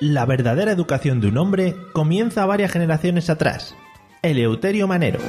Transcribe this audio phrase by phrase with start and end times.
[0.00, 3.76] La verdadera educación de un hombre comienza varias generaciones atrás.
[4.22, 5.20] Eleuterio Manero.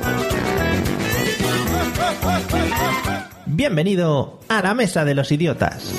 [3.46, 5.94] Bienvenido a la Mesa de los Idiotas.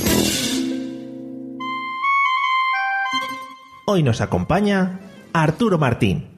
[3.85, 5.01] Hoy nos acompaña
[5.35, 6.32] Arturo Martín.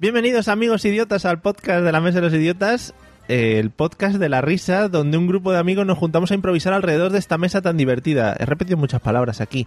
[0.00, 2.94] Bienvenidos amigos idiotas al podcast de la Mesa de los Idiotas,
[3.28, 6.72] eh, el podcast de la risa, donde un grupo de amigos nos juntamos a improvisar
[6.72, 8.34] alrededor de esta mesa tan divertida.
[8.38, 9.66] He repetido muchas palabras aquí.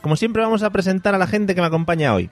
[0.00, 2.30] Como siempre vamos a presentar a la gente que me acompaña hoy.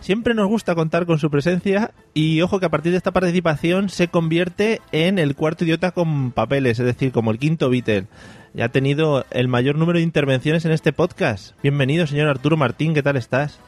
[0.00, 3.90] Siempre nos gusta contar con su presencia y ojo que a partir de esta participación
[3.90, 8.06] se convierte en el cuarto idiota con papeles, es decir, como el quinto Beatle.
[8.54, 11.52] Ya ha tenido el mayor número de intervenciones en este podcast.
[11.62, 13.60] Bienvenido, señor Arturo Martín, ¿qué tal estás?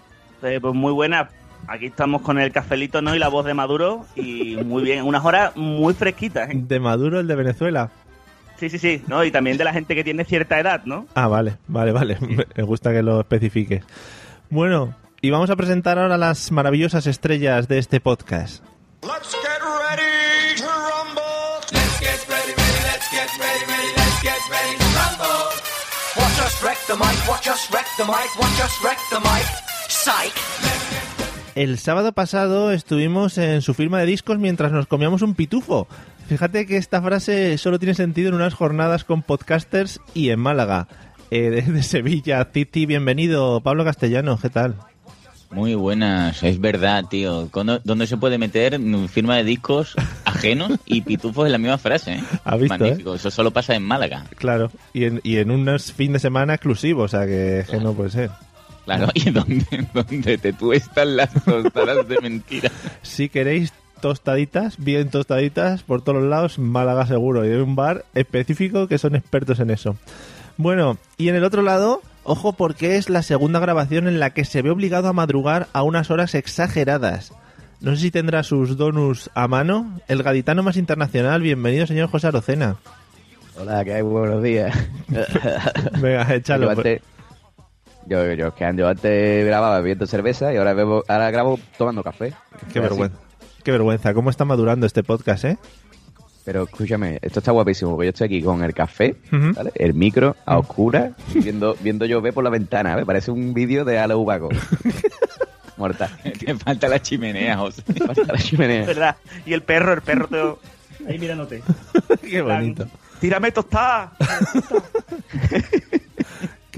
[0.42, 1.28] Eh, pues muy buena.
[1.66, 3.14] Aquí estamos con el cafelito, ¿no?
[3.14, 4.06] Y la voz de Maduro.
[4.16, 6.52] Y muy bien, unas horas muy fresquitas, ¿eh?
[6.54, 7.90] De Maduro, el de Venezuela.
[8.58, 9.02] Sí, sí, sí.
[9.06, 9.24] ¿no?
[9.24, 11.06] Y también de la gente que tiene cierta edad, ¿no?
[11.14, 12.18] Ah, vale, vale, vale.
[12.56, 13.84] Me gusta que lo especifiques.
[14.50, 18.64] Bueno, y vamos a presentar ahora las maravillosas estrellas de este podcast.
[19.02, 21.22] Let's get ready to rumble.
[21.72, 25.44] Let's get ready, ready, let's get ready, ready, let's get ready to rumble.
[26.16, 29.46] Watch us wreck the mic, watch us wreck the mic, watch us wreck the mic.
[29.88, 30.87] Psych.
[31.58, 35.88] El sábado pasado estuvimos en su firma de discos mientras nos comíamos un pitufo.
[36.28, 40.86] Fíjate que esta frase solo tiene sentido en unas jornadas con podcasters y en Málaga.
[41.32, 43.60] Eh, desde Sevilla, Titi, bienvenido.
[43.60, 44.76] Pablo Castellano, ¿qué tal?
[45.50, 47.48] Muy buenas, es verdad, tío.
[47.50, 49.96] ¿Cuándo- ¿Dónde se puede meter firma de discos
[50.26, 52.12] ajenos y pitufos en la misma frase?
[52.12, 52.24] ¿eh?
[52.44, 54.26] ¿Has visto, Magnífico, eso solo pasa en Málaga.
[54.36, 57.94] Claro, y en, y en unos fin de semana exclusivos, o sea que, que no
[57.94, 58.30] puede ser.
[58.88, 62.70] Claro, y donde, donde te tuestan las tostadas de mentira.
[63.02, 67.44] Si queréis tostaditas, bien tostaditas, por todos los lados, Málaga seguro.
[67.44, 69.96] Y hay un bar específico que son expertos en eso.
[70.56, 74.46] Bueno, y en el otro lado, ojo porque es la segunda grabación en la que
[74.46, 77.34] se ve obligado a madrugar a unas horas exageradas.
[77.82, 80.00] No sé si tendrá sus donuts a mano.
[80.08, 82.76] El gaditano más internacional, bienvenido señor José Arocena.
[83.60, 84.02] Hola, ¿qué hay?
[84.02, 84.74] Buenos días.
[86.00, 86.74] Venga, échalo.
[88.08, 91.58] Yo, antes, yo, yo, que yo antes grababa bebiendo cerveza y ahora, bebo, ahora grabo
[91.76, 92.32] tomando café.
[92.50, 92.80] Qué Es así.
[92.80, 93.18] vergüenza.
[93.62, 94.14] Qué vergüenza.
[94.14, 95.58] ¿Cómo está madurando este podcast, eh?
[96.44, 99.16] Pero escúchame, esto está guapísimo, porque yo estoy aquí con el café.
[99.30, 99.70] ¿vale?
[99.74, 103.04] el micro a oscuras, viendo, viendo llover por la ventana, ¿ves?
[103.04, 104.48] Parece un vídeo de Ale Ubaco.
[105.76, 106.08] Muerta.
[106.44, 107.82] Te falta la chimenea, José.
[107.82, 108.86] Falta la chimenea.
[108.86, 109.16] ¿Verdad?
[109.44, 111.08] Y el perro, el perro te...
[111.08, 111.62] Ahí mirándote.
[112.22, 112.86] Qué bonito.
[113.20, 114.12] Tírame tostada.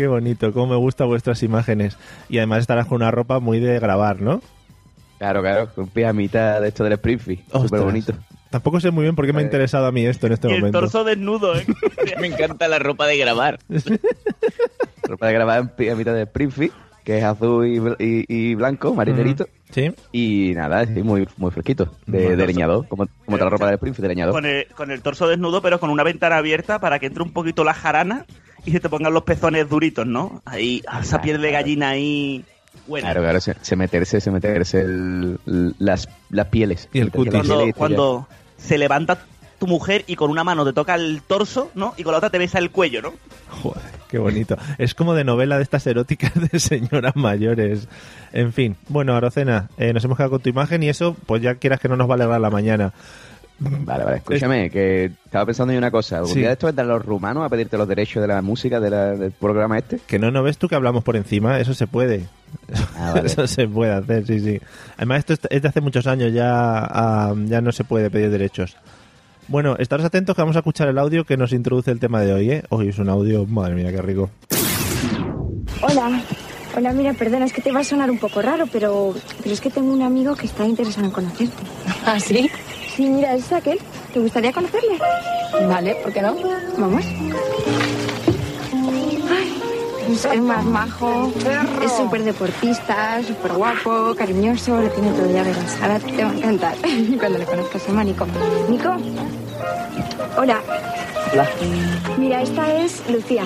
[0.01, 1.99] Qué bonito, cómo me gustan vuestras imágenes.
[2.31, 4.41] Y además estarás con una ropa muy de grabar, ¿no?
[5.19, 7.43] Claro, claro, con pijamita de esto del Springfield.
[7.53, 8.15] Súper bonito.
[8.49, 10.53] Tampoco sé muy bien por qué me ha interesado a mí esto en este Y
[10.55, 10.81] el momento.
[10.81, 11.67] torso desnudo, ¿eh?
[12.19, 13.59] Me encanta la ropa de grabar.
[15.03, 16.73] Ropa de grabar en pijamita de Springfield,
[17.05, 19.47] que es azul y, bl- y- y blanco, marinerito.
[19.71, 19.93] Sí.
[20.13, 21.93] Y nada, sí, muy, muy fresquito.
[22.07, 24.33] De, de leñador, como, como la ropa del Springfield de leñador.
[24.35, 27.33] Con el, con el torso desnudo, pero con una ventana abierta para que entre un
[27.33, 28.25] poquito la jarana
[28.65, 30.43] y se te pongan los pezones duritos, ¿no?
[30.45, 32.45] Ahí, ah, esa piel de gallina ahí...
[32.87, 35.39] Bueno, Claro, claro, se, se meterse, se meterse el-
[35.79, 36.89] las, las pieles.
[36.93, 37.33] Y el cutis.
[37.33, 39.19] cuando, pieles cuando se levanta
[39.59, 41.95] tu mujer y con una mano te toca el torso, ¿no?
[41.97, 43.13] Y con la otra te besa el cuello, ¿no?
[43.49, 44.57] Joder, qué bonito.
[44.79, 47.87] Es como de novela de estas eróticas de señoras mayores.
[48.33, 51.57] En fin, bueno, Arocena, eh, nos hemos quedado con tu imagen y eso, pues ya
[51.57, 52.93] quieras que no nos va a alegrar la mañana.
[53.63, 56.17] Vale, vale, escúchame, que estaba pensando en una cosa.
[56.17, 56.39] Algún Sí.
[56.39, 59.15] día de esto vendrán los rumanos a pedirte los derechos de la música de la-
[59.17, 59.99] del programa este.
[60.07, 62.27] Que no, no ves tú que hablamos por encima, eso se puede.
[62.97, 63.27] Ah, vale.
[63.27, 64.61] Eso se puede hacer, sí, sí.
[64.97, 68.31] Además, esto es- es de hace muchos años, ya, ah, ya no se puede pedir
[68.31, 68.77] derechos.
[69.49, 72.33] Bueno, estaros atentos que vamos a escuchar el audio que nos introduce el tema de
[72.33, 72.63] hoy, ¿eh?
[72.71, 74.31] Hoy es un audio, madre mía, qué rico.
[75.83, 76.23] Hola.
[76.77, 79.13] Hola, mira, perdona, es que te va a sonar un poco raro, pero,
[79.43, 81.53] pero es que tengo un amigo que está interesado en conocerte.
[82.07, 82.49] ¿Ah, sí?
[82.95, 83.79] Sí, mira, es aquel.
[84.13, 84.99] ¿Te gustaría conocerle?
[85.69, 86.37] Vale, ¿por qué no?
[86.77, 87.05] Vamos.
[89.31, 91.33] Ay, es más majo,
[91.85, 95.77] es súper deportista, súper guapo, cariñoso, lo tiene todo ya verás.
[95.81, 96.75] Ahora te va a encantar
[97.19, 98.27] cuando le conozcas, se llama Nico.
[98.69, 98.97] Nico.
[100.37, 100.61] Hola.
[101.33, 101.49] Hola.
[102.19, 103.45] Mira, esta es Lucía.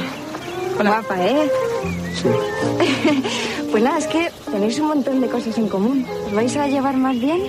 [0.78, 1.50] Guapa, ¿eh?
[2.14, 2.28] Sí.
[3.74, 6.06] Pues nada, es que tenéis un montón de cosas en común.
[6.26, 7.40] ¿Os vais a llevar más bien?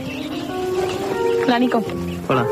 [1.45, 1.83] Hola, Nico.
[2.27, 2.45] Hola.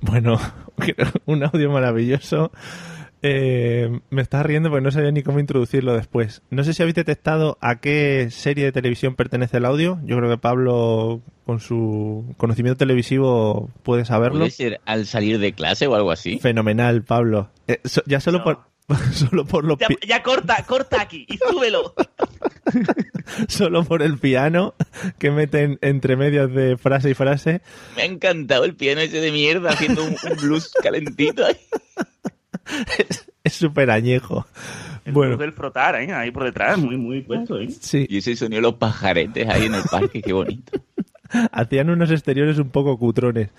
[0.00, 0.38] Bueno,
[1.26, 2.50] un audio maravilloso.
[3.22, 6.42] Eh, me estás riendo porque no sabía ni cómo introducirlo después.
[6.50, 9.98] No sé si habéis detectado a qué serie de televisión pertenece el audio.
[10.04, 14.40] Yo creo que Pablo, con su conocimiento televisivo, puede saberlo.
[14.40, 16.38] ¿Puede ser al salir de clase o algo así?
[16.38, 17.50] Fenomenal, Pablo.
[17.66, 18.44] Eh, so- ya solo No.
[18.44, 18.58] por
[19.12, 21.94] solo por los Ya, ya corta, corta aquí y súbelo.
[23.48, 24.74] solo por el piano
[25.18, 27.60] que meten entre medias de frase y frase.
[27.96, 31.56] Me ha encantado el piano ese de mierda haciendo un, un blues calentito ahí.
[33.44, 34.44] Es súper añejo.
[35.04, 36.12] El Bueno, del frotar, ¿eh?
[36.12, 37.68] Ahí por detrás, muy, muy puesto, ¿eh?
[37.70, 40.80] sí, Y ese sonido de los pajaretes ahí en el parque, qué bonito.
[41.52, 43.50] hacían unos exteriores un poco cutrones.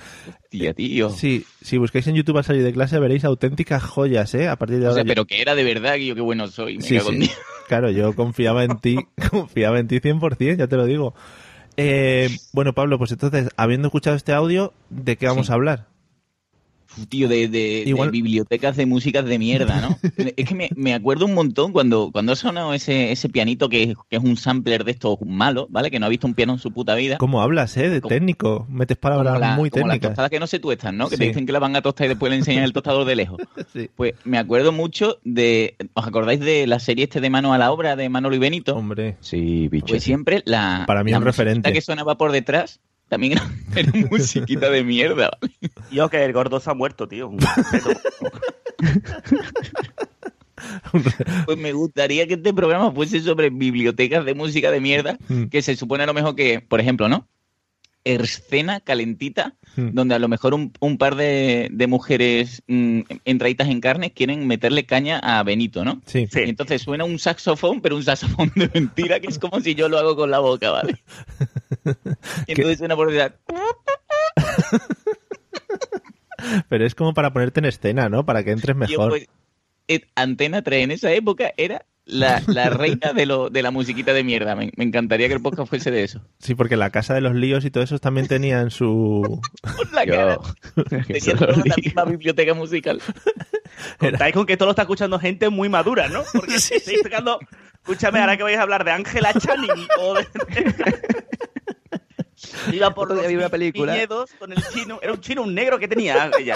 [0.49, 1.09] Tía, tío.
[1.09, 4.47] Sí, si buscáis en YouTube al salir de clase veréis auténticas joyas, ¿eh?
[4.47, 4.95] A partir de O ahora.
[4.95, 6.77] sea, yo- pero que era de verdad, que yo qué bueno soy.
[6.77, 7.29] Me Sí, cago sí.
[7.67, 8.97] Claro, yo confiaba en ti,
[9.31, 11.13] confiaba en ti 100%, ya te lo digo.
[11.75, 15.51] Eh, bueno, Pablo, pues entonces, habiendo escuchado este audio, ¿de qué vamos Sí.
[15.51, 15.87] a hablar?
[17.09, 19.97] Tío, de, de- de bibliotecas de músicas de mierda, ¿no?
[20.35, 23.93] es que me, me acuerdo un montón cuando, cuando ha sonado ese, ese pianito que,
[24.09, 25.91] que es un sampler de estos malos, ¿vale?
[25.91, 27.17] Que no ha visto un piano en su puta vida.
[27.17, 27.89] ¿Cómo hablas, eh?
[27.89, 28.65] De Como- técnico.
[28.69, 30.09] Metes palabras la- muy como las técnicas.
[30.11, 31.09] tostadas que no se tuestan, ¿no?
[31.09, 31.21] Que Sí.
[31.21, 33.37] te dicen que la van a tostar y después le enseñan el tostador de lejos.
[33.73, 33.89] Sí.
[33.95, 35.75] Pues me acuerdo mucho de...
[35.93, 38.75] ¿Os acordáis de la serie este de Mano a la Obra de Manolo y Benito?
[38.75, 39.87] Hombre, Sí, bicho.
[39.87, 40.83] Pues siempre la...
[40.87, 41.71] Para mí la un referente.
[41.73, 45.53] que sonaba por detrás también era, era musiquita de mierda, ¿vale?
[45.91, 47.31] Yo que el gordo se ha muerto, tío.
[51.45, 55.45] Pues me gustaría que este programa fuese sobre bibliotecas de música de mierda, Mm.
[55.45, 57.27] que se supone a lo mejor que, por ejemplo, ¿no?
[58.15, 59.89] Escena calentita, Mm.
[59.93, 64.47] donde a lo mejor un, un par de, de mujeres mm, entraditas en carne quieren
[64.47, 66.01] meterle caña a Benito, ¿no?
[66.05, 66.25] sí.
[66.31, 66.39] Sí.
[66.45, 69.87] Y entonces suena un saxofón, pero un saxofón de mentira, que es como si yo
[69.87, 70.97] lo hago con la boca, ¿vale?
[72.47, 73.33] Y entonces suena por detrás.
[76.69, 78.25] Pero es como para ponerte en escena, ¿no?
[78.25, 79.09] Para que entres mejor.
[79.09, 79.27] pues, eh,
[80.15, 84.23] Antena 3 en esa época era la, la reina de, lo, de la musiquita de
[84.23, 84.55] mierda.
[84.55, 86.21] Me, me encantaría que el podcast fuese de eso.
[86.39, 89.41] Sí, porque la casa de los líos y todo eso también tenían su...
[89.93, 90.39] La cara.
[90.89, 93.01] Tenían toda la misma biblioteca musical.
[93.97, 96.23] Contáis con que esto lo está escuchando gente muy madura, ¿no?
[96.33, 97.39] Porque estáis tocando...
[97.81, 100.27] Escúchame, ahora que vais a hablar de Ángela Channing o de...
[102.71, 103.93] Iba por los una película.
[103.93, 104.99] viñedos con el chino.
[105.01, 106.55] Era un chino, un negro que tenía ella.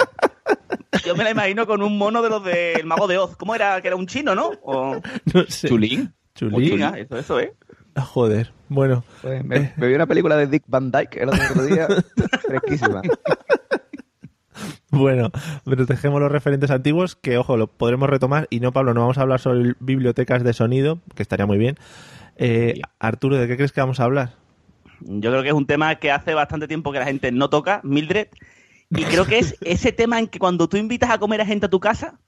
[1.04, 3.36] Yo me la imagino con un mono de los del Mago de Oz.
[3.36, 3.80] ¿Cómo era?
[3.80, 4.50] Que era un chino, ¿no?
[4.62, 5.00] O...
[5.34, 5.68] No sé.
[5.68, 6.12] Chulín.
[6.34, 6.70] Chulín.
[6.70, 7.54] Venga, eso, eso, ¿eh?
[7.94, 8.52] Ah, Joder.
[8.68, 11.86] Bueno, Pues me, me vi una película de Dick Van Dyke el otro día,
[12.40, 13.02] fresquísima.
[14.90, 15.30] Bueno,
[15.64, 18.46] pero dejemos los referentes antiguos, que ojo, lo podremos retomar.
[18.50, 21.76] Y no, Pablo, no vamos a hablar sobre bibliotecas de sonido, que estaría muy bien.
[22.36, 22.86] Eh, Bien.
[22.98, 24.34] Arturo, ¿de qué crees que vamos a hablar?
[25.06, 27.80] Yo creo que es un tema que hace bastante tiempo que la gente no toca,
[27.84, 28.28] Mildred.
[28.90, 31.66] Y creo que es ese tema en que cuando tú invitas a comer a gente
[31.66, 32.20] a tu casa,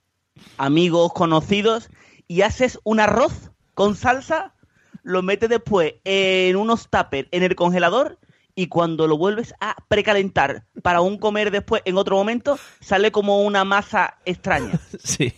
[0.56, 1.90] amigos, conocidos,
[2.26, 4.54] y haces un arroz con salsa,
[5.02, 8.18] lo metes después en unos tuppers en el congelador
[8.54, 13.42] y cuando lo vuelves a precalentar para un comer después en otro momento, sale como
[13.42, 14.80] una masa extraña.
[15.02, 15.32] Sí,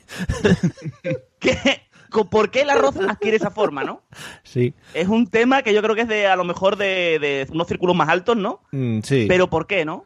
[1.41, 1.86] ¿Qué?
[2.31, 4.03] ¿Por qué el arroz adquiere esa forma, no?
[4.43, 7.47] sí, Es un tema que yo creo que es de a lo mejor de, de
[7.53, 8.61] unos círculos más altos, ¿no?
[8.73, 9.27] mm, sí.
[9.29, 10.05] Pero ¿por qué, no?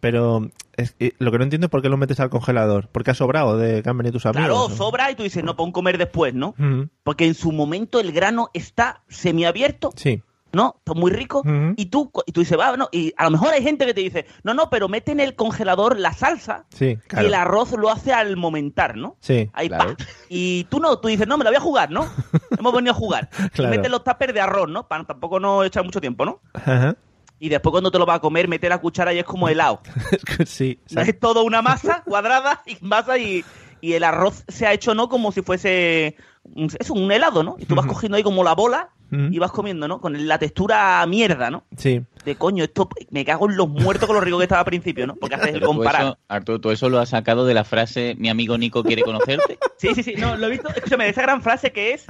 [0.00, 2.88] Pero es lo que no entiendo es por qué lo metes al congelador.
[2.92, 4.46] ¿Porque ha sobrado de que han venido tus amigos?
[4.46, 6.54] Claro, sobra y tú dices, no, un comer después, ¿no?
[6.56, 10.76] Mm, Porque en su momento el grano está semiabierto, Sí, ¿no?
[10.78, 11.42] Está muy rico.
[11.76, 12.88] Y tú y tú dices, va, no.
[12.92, 15.34] Y a lo mejor hay gente que te dice, no, no, pero mete en el
[15.34, 17.24] congelador la salsa sí, claro.
[17.24, 19.16] y el arroz lo hace al momentar, ¿no?
[19.20, 19.96] Sí, Ahí Claro.
[19.96, 20.04] pa.
[20.28, 22.06] Y tú no, tú dices, no, me la voy a jugar, ¿no?
[22.58, 23.28] Hemos venido a jugar.
[23.52, 23.74] Claro.
[23.74, 24.88] Y metes los tuppers de arroz, ¿no?
[24.88, 26.40] Para tampoco no echar mucho tiempo, ¿no?
[26.54, 26.96] Ajá.
[27.40, 29.80] Y después cuando te lo vas a comer, mete la cuchara y es como helado.
[30.46, 30.80] Sí.
[30.90, 33.44] No es todo una masa cuadrada y masa y,
[33.80, 35.08] y el arroz se ha hecho, ¿no?
[35.08, 37.56] Como si fuese un- es un helado, ¿no?
[37.58, 40.00] Y tú vas cogiendo ahí como la bola Y vas comiendo, ¿no?
[40.00, 41.64] Con la textura mierda, ¿no?
[41.76, 44.66] Sí, De coño, esto me cago en los muertos con lo rico que estaba al
[44.66, 45.16] principio, ¿no?
[45.16, 46.02] Porque haces el Pero tú comparar.
[46.02, 49.58] eso, Arturo, ¿tú eso lo has sacado de la frase mi amigo Nico quiere conocerte?
[49.78, 50.68] Sí, sí, sí, no, lo he visto.
[50.70, 52.04] Escúchame, de esa gran frase que es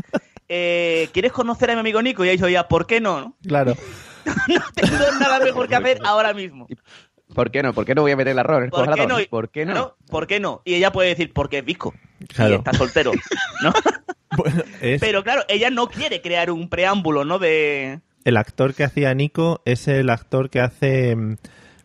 [0.48, 2.24] eh, ¿quieres conocer a mi amigo Nico?
[2.24, 3.20] Y ella dicho, ya, ¿por qué no?
[3.20, 3.36] no?
[3.46, 3.74] Claro.
[4.48, 6.66] No tengo nada mejor que hacer ahora mismo.
[7.38, 7.72] ¿Por qué no?
[7.72, 9.16] ¿Por qué no voy a meter el arroz en el ¿Por qué no?
[9.30, 9.94] ¿Por qué no?
[10.10, 10.60] ¿Por qué no?
[10.64, 11.94] Y ella puede decir, porque es visco.
[12.34, 12.54] Claro.
[12.54, 13.12] Y está soltero.
[13.62, 13.72] ¿no?
[14.36, 17.38] Bueno, es Pero claro, ella no quiere crear un preámbulo, ¿no?
[17.38, 18.00] De.
[18.24, 21.16] el actor que hacía Nico, es el actor que hace.
[21.16, 21.36] mm,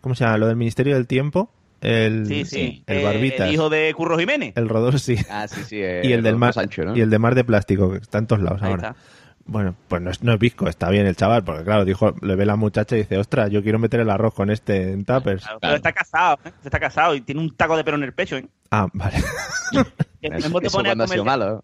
[0.01, 0.37] ¿Cómo se llama?
[0.39, 1.51] Lo del Ministerio del Tiempo.
[1.81, 2.83] El, Sí, sí.
[2.87, 3.47] el eh, Barbitas.
[3.47, 4.53] el hijo de Curro Jiménez.
[4.57, 5.15] El Rodor, sí.
[5.29, 5.77] Ah, sí, sí.
[5.81, 6.97] eh, y el del Rodolfo mar Sancho, ¿no?
[6.97, 9.01] y el de mar de plástico que está en todos lados Ahí ahora está.
[9.45, 12.35] Bueno pues no es, no es visco está bien el chaval porque claro dijo le
[12.35, 15.43] ve la muchacha y dice ostras yo quiero meter el arroz con este en tuppers
[15.43, 16.51] Claro, Pero está casado, ¿eh?
[16.63, 18.47] Está casado y tiene un taco de pelo en el pecho, ¿eh?
[18.71, 19.17] ah vale
[20.21, 21.63] Eso, eso a ha sido malo.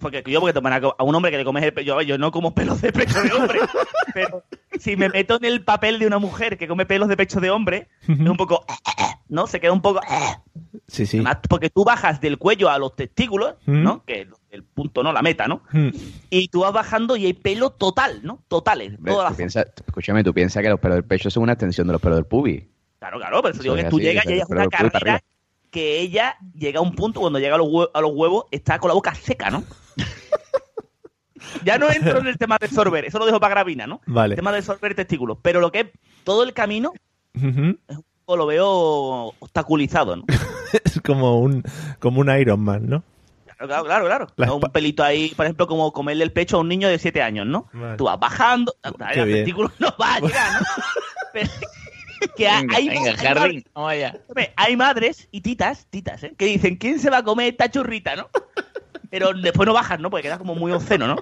[0.00, 2.16] Porque yo porque te van a, un hombre que le comes el pecho, yo, yo
[2.18, 3.58] no como pelos de pecho de hombre,
[4.14, 4.42] pero
[4.80, 7.50] si me meto en el papel de una mujer que come pelos de pecho de
[7.50, 8.64] hombre, es un poco,
[9.28, 9.46] ¿no?
[9.46, 10.00] Se queda un poco,
[10.86, 13.82] sí sí Además, porque tú bajas del cuello a los testículos, Mm.
[13.82, 14.04] ¿no?
[14.06, 15.12] Que es el punto, ¿no?
[15.12, 15.60] La meta, ¿no?
[15.72, 15.88] Mm.
[16.30, 18.42] Y tú vas bajando y hay pelo total, ¿no?
[18.48, 18.94] Totales.
[18.96, 21.52] Hombre, toda la tú piensa- escúchame, tú piensas que los pelos del pecho son una
[21.52, 22.64] extensión de los pelos del pubis.
[22.98, 25.20] Claro, claro, pero eso digo es que tú así, llegas y el es una carrera.
[25.70, 28.78] Que ella llega a un punto cuando llega a los, hue- a los huevos está
[28.78, 29.64] con la boca seca, ¿no?
[31.64, 34.00] ya no entro en el tema de sorber, eso lo dejo para Gravina, ¿no?
[34.06, 34.32] Vale.
[34.34, 35.38] El tema de sorber testículos.
[35.42, 35.86] Pero lo que es
[36.24, 36.92] todo el camino,
[37.34, 37.78] Ujú.
[38.24, 38.68] pues lo veo
[39.38, 40.24] obstaculizado, ¿no?
[40.84, 41.62] es como un
[42.00, 43.02] como un Iron Man no
[43.56, 44.06] Claro, claro, claro.
[44.06, 44.26] claro.
[44.36, 44.56] La ¿no?
[44.56, 47.44] Un pelito ahí, por ejemplo, como comerle el pecho a un niño de 7 años,
[47.44, 47.66] ¿no?
[47.72, 47.96] Vale.
[47.96, 48.72] Tú vas bajando,
[49.14, 50.66] el testículo no va a llegar, ¿no?
[51.32, 51.50] Pero
[52.36, 54.16] que hay, Venga, hay- venga, hay jardín, madres- vamos allá.
[54.28, 56.34] hombre, hay madres y titas, titas, ¿eh?
[56.36, 58.28] que dicen, ¿quién se va a comer esta churrita, no?
[59.10, 60.10] Pero después no bajas, ¿no?
[60.10, 61.16] Porque quedas como muy obsceno, ¿no?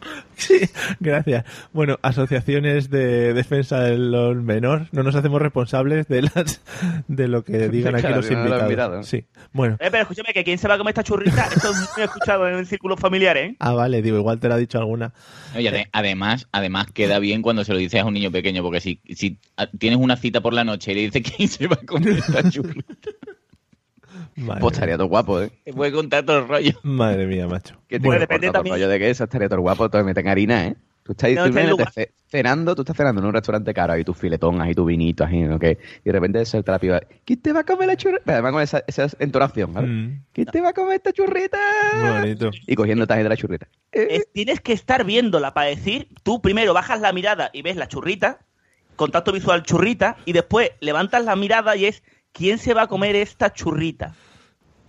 [0.40, 0.58] Sí,
[1.00, 1.44] gracias.
[1.74, 6.62] Bueno, asociaciones de defensa de los menores, no nos hacemos responsables de las
[7.08, 8.68] de lo que digan aquí Claro, los no lo invitados.
[8.70, 9.02] mirado.
[9.02, 9.26] Sí.
[9.52, 11.46] Bueno, Eh, pero escúchame, que ¿quién se va a comer esta churrita?
[11.54, 13.54] Esto es muy escuchado en el círculo familiar, ¿eh?
[13.58, 15.12] ah, vale, digo, igual te lo ha dicho alguna.
[15.54, 18.80] Oye, ade- además, además queda bien cuando se lo dices a un niño pequeño, porque
[18.80, 21.74] si, si ah, tienes una cita por la noche y le dices quién se va
[21.82, 22.94] a comer esta churrita,
[24.46, 25.50] Pues estaría todo guapo, ¿eh?
[25.64, 26.72] te puede contar todo el rollo.
[26.82, 27.76] madre mía, macho.
[27.88, 30.66] Que te Bueno, depende también- rollo de que eso estaría todo guapo, todo meten harina,
[30.68, 30.76] ¿eh?
[31.02, 31.92] Tú estás, No, tú está en imagínate lugar.
[31.92, 35.24] ce- cenando, tú estás cenando en un restaurante caro, ahí tu filetón, ahí tu vinito,
[35.24, 35.58] ahí, ¿no?
[35.58, 38.32] Que, y de repente suelta la piba, ¿quién te va a comer la churrita?
[38.32, 39.88] Además con esa, esa entonación, ¿vale?
[39.88, 41.58] Mm, ¿Quién te va a comer esta churrita?
[42.20, 42.50] bonito.
[42.66, 43.66] Y cogiendo también de la churrita.
[43.92, 47.76] Eh, Es- tienes que estar viéndola para decir, tú primero bajas la mirada y ves
[47.76, 48.40] la churrita,
[48.94, 53.16] contacto visual churrita, y después levantas la mirada y es, ¿quién se va a comer
[53.16, 54.14] esta churrita?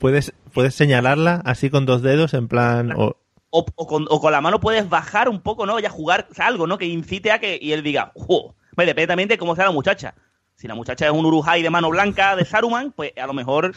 [0.01, 3.15] Puedes puedes señalarla así con dos dedos en plan o-
[3.51, 5.77] O, o con, o con la mano puedes bajar un poco, ¿no?
[5.79, 6.77] Ya jugar o sea, algo, ¿no?
[6.77, 8.55] Que incite a que y él diga, ¡jo!
[8.75, 10.15] Bueno, depende también de cómo sea la muchacha.
[10.55, 13.73] Si la muchacha es un Urujai de mano blanca de Saruman, pues a lo mejor.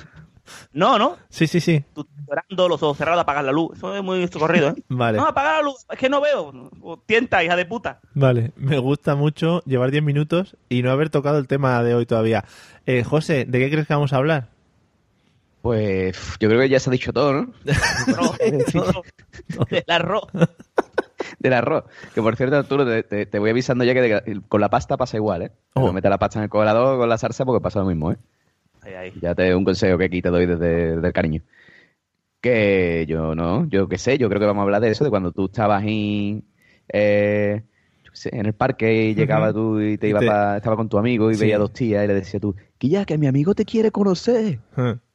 [0.73, 1.17] No, ¿no?
[1.31, 1.83] Sí, sí, sí.
[1.95, 3.77] Tú llorando, los ojos cerrados, apagar la luz.
[3.79, 4.75] Eso es muy socorrido, ¿eh?
[4.89, 5.19] Vale.
[5.19, 6.71] No, apagar la luz, es que no veo.
[6.83, 8.01] O tienta, hija de puta.
[8.15, 12.07] Vale, me gusta mucho llevar 10 minutos y no haber tocado el tema de hoy
[12.07, 12.45] todavía.
[12.87, 14.51] Eh, José, ¿de qué crees que vamos a hablar?
[15.65, 17.53] Pues yo creo que ya se ha dicho todo, ¿no?
[18.77, 19.07] Arroz,
[19.71, 20.25] El arroz.
[21.39, 21.85] Del arroz.
[22.15, 24.99] Que por cierto, Arturo, te, te- te voy avisando ya que de- con la pasta
[24.99, 25.53] pasa igual, ¿eh?
[25.73, 25.87] Oh.
[25.87, 28.17] No metas la pasta en el congelador con la salsa porque pasa lo mismo, ¿eh?
[28.83, 29.13] Ahí, ahí.
[29.23, 31.41] Ya te un consejo que aquí te doy desde, desde el cariño.
[32.43, 35.09] Que yo no, yo qué sé, yo creo que vamos a hablar de eso, de
[35.09, 36.45] cuando tú estabas en,
[36.93, 37.63] eh,
[38.05, 40.57] yo qué sé, en el parque y llegaba tú y te Y ibas te- pa-
[40.59, 41.41] estaba con tu amigo y Sí.
[41.41, 44.59] veía dos tías y le decía tú, que ya, que mi amigo te quiere conocer.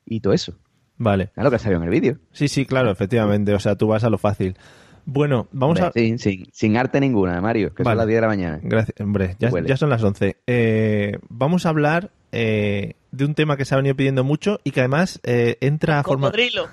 [0.09, 0.53] Y todo eso.
[0.97, 1.31] Vale.
[1.35, 2.17] Es lo que salió en el vídeo.
[2.33, 3.53] Sí, sí, claro, efectivamente.
[3.53, 4.57] O sea, tú vas a lo fácil.
[5.05, 5.91] Bueno, vamos a...
[5.91, 7.93] Sin, sin, sin arte ninguna, Mario, que Vale.
[7.93, 8.59] son las 10 de la mañana.
[8.61, 10.37] Gracias, hombre, ya son las 11.
[10.45, 14.71] Eh, vamos a hablar eh, de un tema que se ha venido pidiendo mucho y
[14.71, 16.31] que además eh, entra a formar...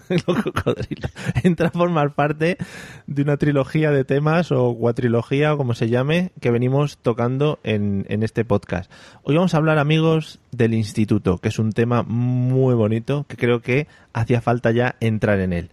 [1.43, 2.59] Entra a formar parte
[3.07, 8.05] de una trilogía de temas o cuatrilogía o como se llame que venimos tocando en,
[8.09, 8.91] en este podcast.
[9.23, 13.61] Hoy vamos a hablar, amigos, del instituto, que es un tema muy bonito que creo
[13.61, 15.71] que hacía falta ya entrar en él.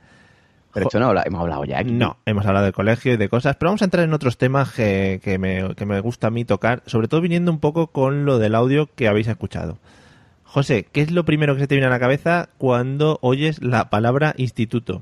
[0.73, 1.91] Pero esto no habla- hemos hablado ya aquí.
[1.91, 4.71] No, hemos hablado del colegio y de cosas, pero vamos a entrar en otros temas
[4.73, 8.25] que, que me, que me gusta a mí tocar, sobre todo viniendo un poco con
[8.25, 9.77] lo del audio que habéis escuchado.
[10.53, 13.89] José, ¿qué es lo primero que se te viene a la cabeza cuando oyes la
[13.89, 15.01] palabra instituto?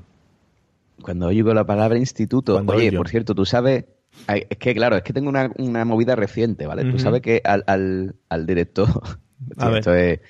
[1.02, 2.98] Cuando oigo la palabra instituto, Cuando oye, oigo.
[2.98, 3.84] por cierto, tú sabes,
[4.28, 6.82] es que claro, es que tengo una, una movida reciente, ¿vale?
[6.84, 6.92] Ujú.
[6.92, 8.88] Tú sabes que al, al, al director,
[9.58, 9.78] A ver.
[9.80, 10.20] esto es,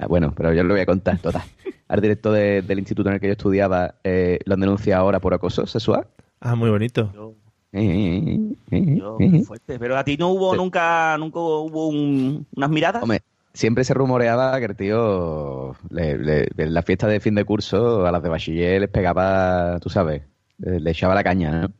[0.00, 1.42] ah, bueno, pero yo lo voy a contar, total.
[1.86, 5.20] Al director de- del instituto en el que yo estudiaba eh, lo han denunciado ahora
[5.20, 6.08] por acoso sexual.
[6.40, 7.12] Ah, muy bonito.
[7.14, 7.34] Yo,
[7.72, 9.78] Eh, eh, eh, yo, fuerte.
[9.78, 10.56] Pero a ti no hubo Sí.
[10.58, 13.02] nunca, nunca hubo un- unas miradas.
[13.02, 13.20] Hombre,
[13.54, 18.06] siempre se rumoreaba que el tío, le- le- en la fiesta de fin de curso,
[18.06, 20.22] a las de bachiller les pegaba, tú sabes,
[20.58, 21.72] le, le echaba la caña, ¿no?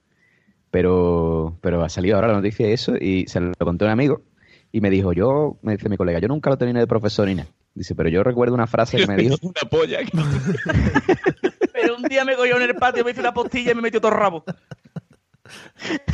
[0.70, 3.92] Pero, pero ha salido ahora la noticia de eso y se lo conté a un
[3.92, 4.22] amigo
[4.72, 7.34] y me dijo, yo, me dice mi colega, yo nunca lo terminé de profesor ni
[7.36, 7.48] nada.
[7.74, 9.98] Dice, pero yo recuerdo una frase que me dijo, Una polla.
[11.72, 14.00] Pero un día me cogió en el patio, me hizo una postilla y me metió
[14.00, 14.44] todo el rabo.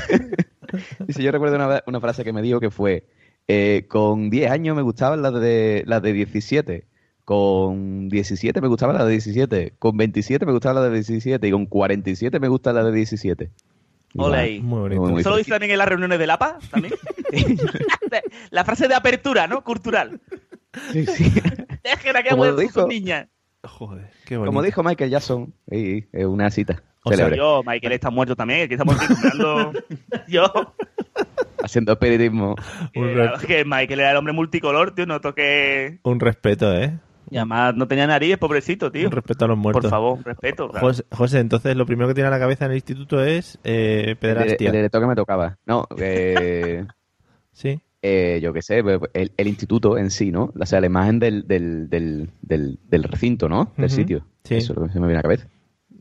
[1.07, 3.05] dice, yo recuerdo una, una frase que me dijo que fue,
[3.53, 6.87] eh, con 10 años me gustaban las de, las de 17,
[7.25, 11.51] con 17 me gustaban las de 17, con 27 me gustaban las de 17 y
[11.51, 13.51] con 47 me gustan las de 17.
[14.17, 14.61] Ole ahí.
[14.61, 15.03] Muy bonito.
[15.03, 16.59] Muy ¿Eso lo dice también en las reuniones del APA?
[16.71, 16.95] ¿También?
[18.51, 19.65] la frase de apertura, ¿no?
[19.65, 20.21] Cultural.
[20.93, 21.25] Sí, sí.
[21.83, 23.29] Dejen a que dijo- sus niñas.
[23.63, 24.53] Joder, qué bonito.
[24.53, 26.83] Como dijo Michael Jackson, es una cita.
[27.05, 27.35] O sea.
[27.35, 29.73] Yo, Michael está muerto también, que estamos comprando.
[30.29, 30.45] Yo,
[31.63, 32.57] haciendo espiritismo.
[32.95, 35.99] Un que, Michael era el hombre multicolor, tío, no toque.
[36.03, 36.99] Un respeto, ¿eh?
[37.31, 39.07] Y además no tenía nariz, pobrecito, tío.
[39.07, 39.83] Un respeto a los muertos.
[39.83, 40.69] Por favor, respeto.
[40.69, 40.89] claro.
[40.89, 44.17] José, José, entonces lo primero que tiene a la cabeza en el instituto es eh,
[44.21, 45.57] El, el director que me tocaba.
[45.65, 46.85] No, eh,
[47.53, 47.81] Sí.
[48.03, 48.83] eh, yo qué sé,
[49.15, 50.53] el, el instituto en sí, ¿no?
[50.59, 53.73] O sea, la imagen del, del, del, del, del recinto, ¿no?
[53.77, 54.27] Del sitio.
[54.43, 54.57] Sí.
[54.57, 55.47] Eso es lo que se me viene a la cabeza.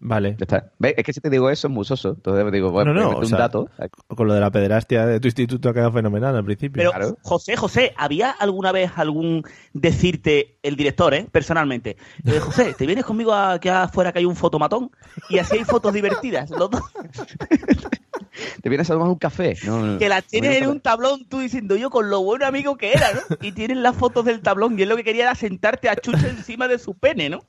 [0.01, 0.35] Vale.
[0.39, 0.71] Ya está.
[0.79, 0.93] ¿Ves?
[0.97, 2.09] Es que si te digo eso es muy soso.
[2.09, 3.69] Entonces digo, bueno, No, no, pues, un sea, dato.
[4.07, 6.79] Con lo de la pederastia de tu instituto ha quedado fenomenal al principio.
[6.79, 7.17] Pero, Claro.
[7.21, 13.05] José, José, ¿había alguna vez algún decirte, el director, eh, personalmente, eh, José, ¿te vienes
[13.05, 14.91] conmigo a que afuera que hay un fotomatón?
[15.29, 16.81] Y así hay fotos divertidas, los dos,
[18.61, 19.55] ¿Te vienes a tomar un café?
[19.65, 22.77] No, no, que las tienes en un tablón, tú diciendo yo con lo buen amigo
[22.77, 23.37] que era, ¿no?
[23.41, 26.29] Y tienes las fotos del tablón y él lo que quería era sentarte a chucha
[26.29, 27.41] encima de su pene, ¿no?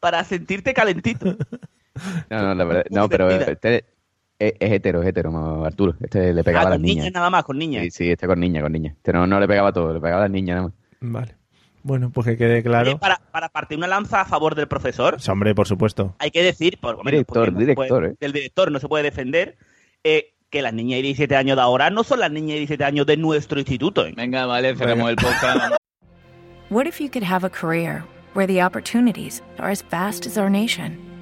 [0.00, 1.36] Para sentirte calentito.
[2.30, 2.84] No, no, la verdad.
[2.90, 3.84] No, pero este
[4.38, 5.94] es, es hetero, es hetero, no, Arturo.
[6.00, 6.96] Este le pegaba Ah, a las con niñas.
[7.04, 7.82] niñas nada más, con niñas.
[7.84, 8.92] Sí, sí, este con niña, con niña.
[8.96, 10.74] Este no, no le pegaba a todo, le pegaba a las niñas nada más.
[11.00, 11.36] Vale.
[11.82, 12.88] Bueno, pues que quede claro.
[12.90, 16.16] Oye, para, para partir una lanza a favor del profesor, Sí, Hombre, por supuesto.
[16.18, 18.16] hay que decir, por, hombre, Director, no director, puede- ¿eh?
[18.18, 19.56] del director no se puede defender,
[20.02, 22.84] eh, que las niñas de 17 años de ahora no son las niñas de 17
[22.84, 24.06] años de nuestro instituto.
[24.06, 24.14] ¿eh?
[24.16, 25.74] Venga, vale, cerramos el podcast.
[26.70, 28.02] What if you could have a career
[28.34, 30.96] where the opportunities are as vast as our nation,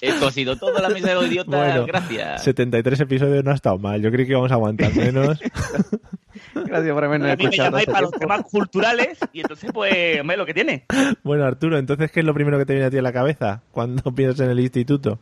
[0.00, 1.60] Esto ha sido toda la mesa de los idiotas.
[1.74, 2.44] Bueno, Gracias.
[2.44, 4.00] 73 episodios no ha estado mal.
[4.00, 5.38] Yo creí que íbamos a aguantar menos.
[6.54, 7.70] Gracias por habernos A mí me escuchado.
[7.70, 10.84] llamáis para los temas culturales y entonces, pues, hombre, lo que tiene.
[11.22, 13.62] bueno, Arturo, entonces, ¿qué es lo primero que te viene a ti a la cabeza
[13.72, 15.18] cuando piensas en el instituto?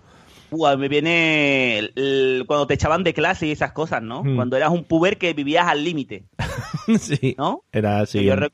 [0.78, 4.22] Me viene el- el- cuando te echaban de clase y esas cosas, ¿no?
[4.24, 4.36] Mm.
[4.36, 6.24] Cuando eras un puber que vivías al límite,
[6.98, 7.34] sí.
[7.36, 7.64] ¿no?
[7.72, 8.24] Era así.
[8.24, 8.52] Yo, rec-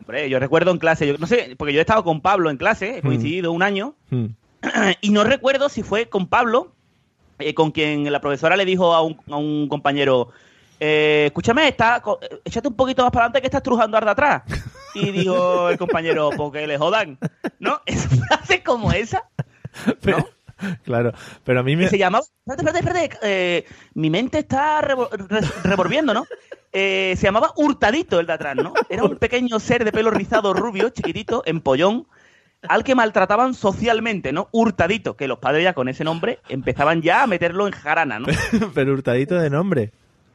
[0.00, 2.56] hombre, yo recuerdo en clase, yo no sé, porque yo he estado con Pablo en
[2.56, 4.26] clase, he coincidido un año, Mm.
[5.00, 6.72] y no recuerdo si fue con Pablo,
[7.38, 10.30] eh, con quien la profesora le dijo a un, a un compañero,
[10.80, 14.42] eh, escúchame, está, eh, échate un poquito más para adelante que estás trujando de atrás.
[14.94, 17.18] Y dijo el compañero, porque le jodan.
[17.58, 17.80] ¿No?
[17.86, 19.24] Es frase como esa,
[20.00, 20.26] Pero-
[20.84, 21.12] claro,
[21.44, 21.86] pero a mí me...
[21.88, 26.24] se llamaba, espérate, espérate, espérate, eh, mi mente está revo- re- revolviendo, ¿no?
[26.72, 28.72] Eh, se llamaba Hurtadito el de atrás, ¿no?
[28.88, 32.06] Era un pequeño ser de pelo rizado rubio, chiquitito, empollón,
[32.68, 34.48] al que maltrataban socialmente, ¿no?
[34.52, 38.26] Hurtadito, que los padres ya con ese nombre empezaban ya a meterlo en jarana, ¿no?
[38.74, 39.92] pero hurtadito de nombre.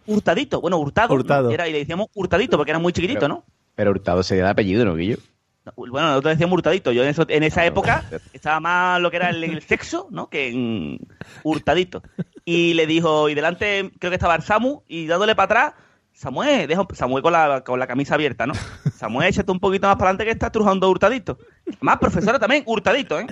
[0.07, 1.15] Hurtadito, bueno, Hurtado, ¿no?
[1.15, 1.51] Hurtado.
[1.51, 3.43] Era, y le decíamos Hurtadito porque era muy chiquitito, ¿no?
[3.75, 5.17] Pero Hurtado sería de apellido, ¿no, Guillo?
[5.63, 6.91] No, Bueno, nosotros decíamos Hurtadito.
[6.91, 10.27] Yo en, eso- en esa época estaba más lo que era el, el sexo, ¿no?
[10.27, 10.99] Que en
[11.43, 12.01] Hurtadito.
[12.45, 15.73] Y le dijo, y delante creo que estaba el Samu, y dándole para atrás,
[16.21, 18.53] Samuel, deja, Samuel con la, con la camisa abierta, ¿no?
[18.95, 21.39] Samuel, échate un poquito más para adelante que estás trujando Hurtadito.
[21.79, 23.25] Más profesora también, Hurtadito, ¿eh?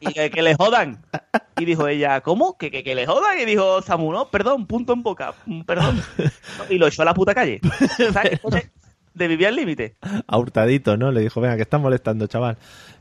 [0.00, 1.04] Y que, que le jodan.
[1.56, 2.58] Y dijo ella, ¿cómo?
[2.58, 3.38] ¿Que, que, que le jodan?
[3.38, 6.02] Y dijo Samu, no, perdón, punto en boca, mm, perdón.
[6.68, 7.60] Y lo echó a la puta calle.
[9.14, 9.94] De vivir al límite.
[10.26, 11.12] A hurtadito, ¿no?
[11.12, 12.58] Le dijo, venga, que estás molestando, chaval.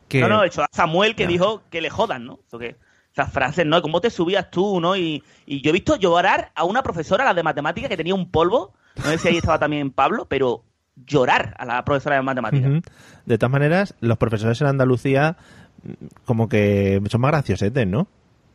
[0.08, 0.21] Que...
[0.21, 2.41] No, no, echó a Samuel que dijo que le jodan, ¿no?
[2.60, 2.75] Que
[3.13, 3.82] esas frases, ¿no?
[3.82, 4.97] ¿Cómo te subías tú, ¿no?
[4.97, 8.32] Y, y yo he visto llorar a una profesora, la de matemáticas, que tenía un
[8.32, 10.63] polvo, no sé si ahí estaba también Pablo, pero
[10.95, 12.82] llorar a la profesora de matemáticas.
[13.26, 15.38] De todas maneras, los profesores en Andalucía
[15.84, 15.93] mm,
[16.26, 18.08] como que son más graciosetes, ¿no?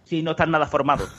[0.04, 1.08] Sí, no están nada formados.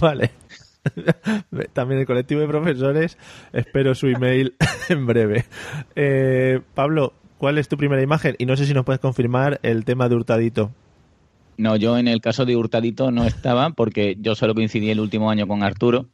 [0.00, 0.30] Vale.
[1.72, 3.16] También el colectivo de profesores,
[3.52, 4.56] espero su email
[4.88, 5.46] en breve.
[5.96, 8.36] Eh, Pablo, ¿cuál es tu primera imagen?
[8.38, 10.70] Y no sé si nos puedes confirmar el tema de Hurtadito.
[11.58, 15.30] No, yo en el caso de Hurtadito no estaba porque yo solo coincidí el último
[15.30, 16.08] año con Arturo,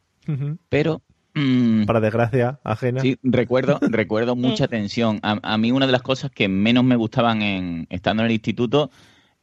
[0.67, 1.01] pero
[1.33, 2.99] mm, Para desgracia ajena.
[2.99, 5.21] sí, recuerdo, recuerdo mucha tensión.
[5.23, 8.33] A, a mí una de las cosas que menos me gustaban en estando en el
[8.33, 8.91] instituto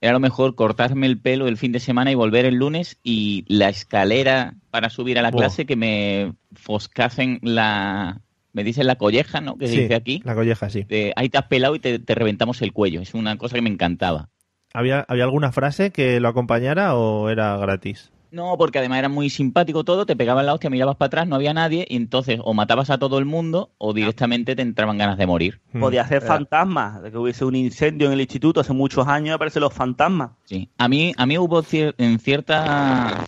[0.02, 2.98] era a lo mejor cortarme el pelo el fin de semana y volver el lunes
[3.02, 8.20] y la escalera para subir a la clase que me foscasen la...
[8.52, 9.56] Me dicen la colleja, ¿no?
[9.58, 10.22] Que se Sí, dice aquí.
[10.24, 10.82] La colleja, sí.
[10.88, 13.00] de, ahí te has pelado y te, te reventamos el cuello.
[13.00, 14.30] Es una cosa que me encantaba.
[14.74, 18.10] ¿Había, ¿Había alguna frase que lo acompañara o era gratis?
[18.30, 21.36] No, porque además era muy simpático todo, te pegaban la hostia, mirabas para atrás, no
[21.36, 25.16] había nadie, y entonces o matabas a todo el mundo o directamente te entraban ganas
[25.16, 25.60] de morir.
[25.72, 25.80] Mm.
[25.80, 29.62] Podía ser fantasmas, de que hubiese un incendio en el instituto hace muchos años, aparecen
[29.62, 30.32] los fantasmas.
[30.44, 30.68] Sí.
[30.76, 33.24] A mí, a mí hubo cier- en cierta,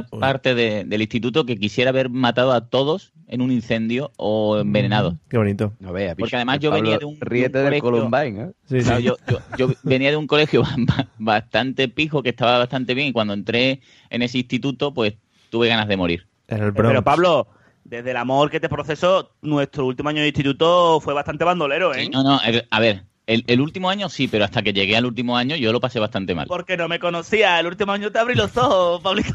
[0.00, 5.14] parte de- del instituto que quisiera haber matado a todos en un incendio o envenenados.
[5.28, 5.72] Qué bonito.
[5.80, 8.50] No veas, Porque además yo Pablo venía de un- de un colegio- Columbine, ¿eh?
[8.68, 9.04] Sí, Claro, sí.
[9.04, 13.12] yo, yo, yo venía de un colegio ba- bastante pijo, que estaba bastante bien, y
[13.12, 15.14] cuando entré en ese instituto, pues
[15.50, 16.26] tuve ganas de morir.
[16.48, 16.90] Era el Bronx.
[16.90, 17.46] Pero Pablo,
[17.84, 22.04] desde el amor que te procesó, nuestro último año de instituto fue bastante bandolero, ¿eh?
[22.04, 22.38] Sí, no, no,
[22.70, 25.72] a ver, el, el último año sí, pero hasta que llegué al último año yo
[25.72, 26.46] lo pasé bastante mal.
[26.48, 27.58] Porque no me conocía.
[27.60, 29.34] El último año te abrí los ojos, Pablito.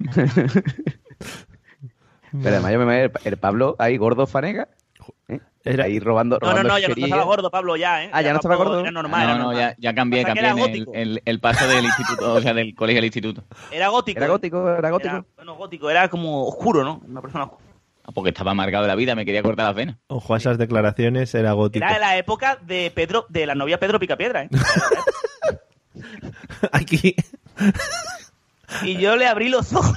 [2.30, 4.68] Pero además yo me imagino el, el Pablo ahí gordo fanega.
[5.28, 5.40] ¿eh?
[5.64, 8.10] Era- Ahí robando, No, no, robando no, ya no estaba gordo, Pablo, ya, ¿eh?
[8.12, 8.82] Ah, ya no estaba Pablo gordo.
[8.82, 12.34] Era normal, no, era no, ya, ya cambié, cambié en el- el paso del instituto,
[12.34, 13.44] o sea, del colegio al instituto.
[13.70, 14.18] Era gótico.
[14.18, 14.30] Era ¿eh?
[14.30, 15.14] gótico, era gótico.
[15.14, 17.00] Era, bueno, gótico, era como oscuro, ¿no?
[17.06, 17.64] Una persona oscura.
[18.08, 19.96] Ah, Porque estaba amargado de la vida, me quería cortar las venas.
[20.06, 21.84] Ojo a esas declaraciones, era gótico.
[21.84, 24.48] Era de la época de Pedro, de la novia Pedro Picapiedra, ¿eh?
[26.72, 27.14] Aquí,
[28.82, 29.96] y yo le abrí los ojos.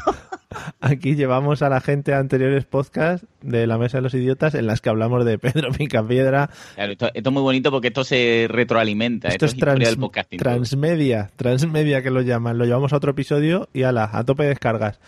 [0.82, 4.67] aquí llevamos a la gente a anteriores podcasts de la Mesa de los Idiotas en
[4.67, 6.50] las que hablamos de Pedro Picapiedra.
[6.76, 9.30] Claro, esto, esto es muy bonito porque esto se retroalimenta.
[9.30, 10.39] Esto es historia trans- del podcasting.
[10.39, 12.58] transmedia, transmedia que lo llaman.
[12.58, 15.00] Lo llevamos a otro episodio y ala, a tope de descargas.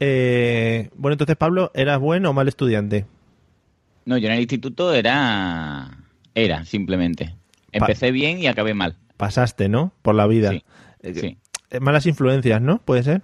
[0.00, 3.06] Eh, bueno, entonces Pablo, ¿eras buen o mal estudiante?
[4.04, 5.90] No, yo en el instituto era.
[6.34, 7.34] Era, simplemente.
[7.72, 8.96] Empecé bien y acabé mal.
[9.16, 9.92] Pasaste, ¿no?
[10.02, 10.50] Por la vida.
[10.52, 10.62] Sí.
[11.02, 11.38] Eh, Sí.
[11.70, 12.78] eh, Malas influencias, ¿no?
[12.78, 13.22] ¿Puede ser?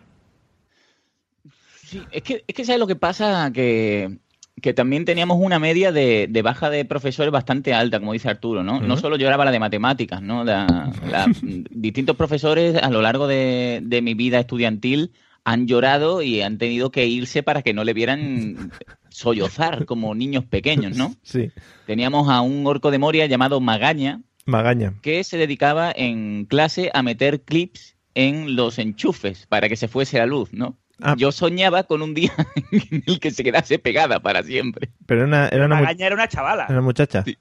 [1.85, 3.51] Sí, es que, es que ¿sabes lo que pasa?
[3.53, 4.19] Que,
[4.61, 8.63] que también teníamos una media de, de baja de profesores bastante alta, como dice Arturo,
[8.65, 8.81] ¿no?
[8.81, 10.43] No solo yo era la de matemáticas, ¿no?
[10.43, 11.27] La- la-
[11.71, 15.13] distintos profesores a lo largo de, de mi vida estudiantil
[15.45, 18.73] han llorado y han tenido que irse para que no le vieran
[19.09, 21.15] sollozar como niños pequeños, ¿no?
[21.23, 21.51] Sí.
[21.87, 24.95] Teníamos a un orco de Moria llamado Magaña, Magaña.
[25.03, 30.19] que se dedicaba en clase a meter clips en los enchufes para que se fuese
[30.19, 30.79] la luz, ¿no?
[31.01, 31.15] Ah.
[31.19, 32.33] Yo soñaba con un día
[32.71, 34.91] en el que se quedase pegada para siempre.
[35.07, 36.65] Pero era una, era una, Magaña era una chavala.
[36.65, 37.25] era una muchacha.
[37.25, 37.37] Sí.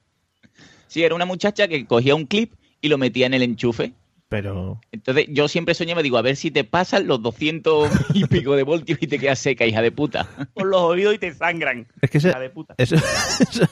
[0.87, 3.93] Sí, era una muchacha que cogía un clip y lo metía en el enchufe.
[4.31, 8.55] Pero Entonces yo siempre soñaba, digo, a ver si te pasan los 200 y pico
[8.55, 10.25] de voltios y te quedas seca, hija de puta.
[10.53, 11.85] Por los oídos y te sangran.
[12.01, 12.73] es que ese- Hija de puta.
[12.77, 12.95] eso,
[13.39, 13.65] eso,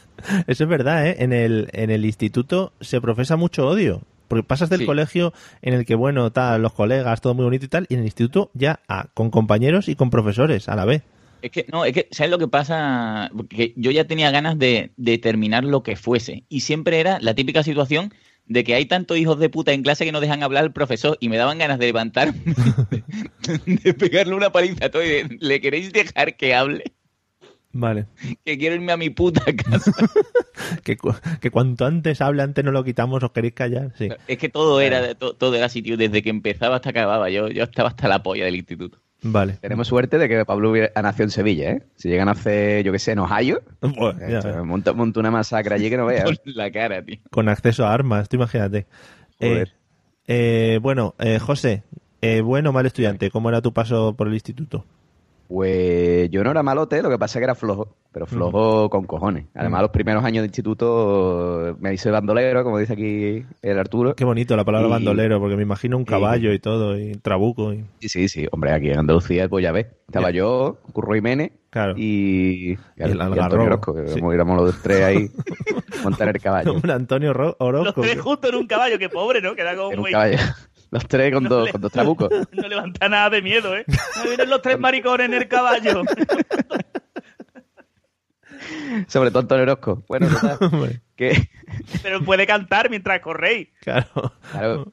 [0.47, 1.15] eso es verdad, ¿eh?
[1.19, 4.01] En el, en el instituto se profesa mucho odio.
[4.27, 4.85] Porque pasas del Sí.
[4.85, 8.01] colegio en el que, bueno, tal, los colegas, todo muy bonito y tal, y en
[8.01, 11.03] el instituto ya ah, con compañeros y con profesores a la vez.
[11.41, 13.31] Es que, no, es que, ¿sabes lo que pasa?
[13.49, 16.43] Que yo ya tenía ganas de, de terminar lo que fuese.
[16.49, 18.13] Y siempre era la típica situación
[18.49, 21.17] de que hay tantos hijos de puta en clase que no dejan hablar al profesor
[21.21, 22.39] y me daban ganas de levantarme,
[22.89, 23.03] de,
[23.83, 26.91] de pegarle una paliza a todo y de, ¿le queréis dejar que hable?
[27.71, 28.07] Vale.
[28.43, 29.91] Que quiero irme a mi puta casa.
[30.83, 33.93] Que, cu- que cuanto antes hable, antes no lo quitamos, os queréis callar.
[33.97, 34.09] Sí.
[34.27, 36.99] Es que todo era, de- to- todo era así, tío, desde que empezaba hasta que
[36.99, 37.29] acababa.
[37.29, 38.99] Yo, yo estaba hasta la polla del instituto.
[39.21, 39.53] Vale.
[39.61, 41.83] Tenemos suerte de que Pablo hubiera nacido en Sevilla, ¿eh?
[41.95, 45.75] Si llegan a hacer, yo qué sé, en Ohio, ya, eh, monta, monta una masacre
[45.75, 46.29] allí que no veas.
[46.45, 47.17] La cara, tío.
[47.29, 48.87] Con acceso a armas, tú imagínate.
[49.39, 49.73] Eh, Joder.
[50.27, 51.83] eh, bueno, eh, José,
[52.21, 54.85] eh, bueno o mal estudiante, ¿cómo era tu paso por el instituto?
[55.49, 59.05] Pues yo no era malote, lo que pasa es que era flojo, pero flojo con
[59.05, 59.47] cojones.
[59.55, 59.81] Además, Mm.
[59.81, 64.13] los primeros años de instituto me hice bandolero, como dice aquí el Arturo.
[64.15, 67.73] Qué bonito la palabra Y- bandolero, porque me imagino un caballo y todo, y trabuco.
[67.73, 67.83] Y...
[67.99, 68.47] Sí, sí, sí.
[68.51, 69.87] Hombre, aquí en Andalucía, pues ya ves.
[70.07, 71.93] Estaba yo, Curro Jiménez Claro.
[71.97, 74.19] y, el y Antonio Orozco, que sí.
[74.19, 75.29] como éramos los tres ahí,
[76.03, 76.73] montar el caballo.
[76.73, 78.01] Un Antonio Ro- Los Orozco.
[78.01, 79.55] tres juntos en un caballo, que pobre, ¿no?
[79.55, 80.11] Que era como un muy...
[80.11, 80.37] caballo.
[80.91, 82.29] Los tres con, No dos, le- con dos trabucos.
[82.51, 83.85] No levanta nada de miedo, ¿eh?
[84.15, 86.03] Ahí vienen los tres maricones en el caballo.
[89.07, 90.03] Sobre todo Antonio Orozco.
[90.07, 90.27] Bueno,
[91.15, 91.49] que,
[92.03, 93.69] Pero puede cantar mientras corréis.
[93.81, 94.33] claro.
[94.51, 94.91] claro,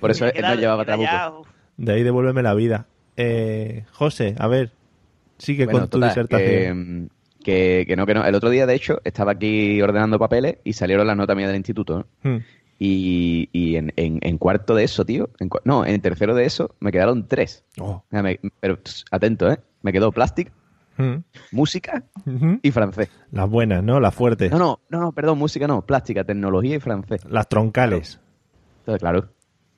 [0.00, 1.46] por eso él no llevaba trabuco.
[1.76, 2.86] de ahí devuélveme la vida.
[3.16, 4.70] Eh, José, a ver,
[5.38, 7.10] sigue Bueno, con tu total, disertación.
[7.42, 8.24] Que, que, que no, que no.
[8.24, 11.56] El otro día, de hecho, estaba aquí ordenando papeles y salieron las notas mías del
[11.56, 12.06] instituto.
[12.22, 12.30] ¿no?
[12.30, 12.38] Hmm.
[12.84, 15.30] Y, y en, en- en cuarto de eso, tío.
[15.38, 17.64] en no, en tercero de eso me quedaron tres.
[17.78, 18.02] Oh.
[18.10, 18.76] Me- pero
[19.12, 19.60] atento, ¿eh?
[19.82, 20.50] Me quedó plástico,
[20.98, 21.18] Hmm.
[21.52, 22.58] música Ujú.
[22.60, 23.08] y francés.
[23.30, 24.00] Las buenas, ¿no?
[24.00, 24.50] Las fuertes.
[24.50, 27.24] No, no, no, no, perdón, música no, plástica, tecnología y francés.
[27.30, 28.18] Las troncales.
[28.80, 29.28] Entonces, claro.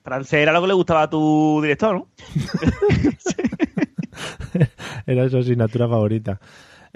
[0.03, 2.07] Francés era lo que le gustaba a tu director, ¿no?
[5.05, 6.39] Era su asignatura favorita.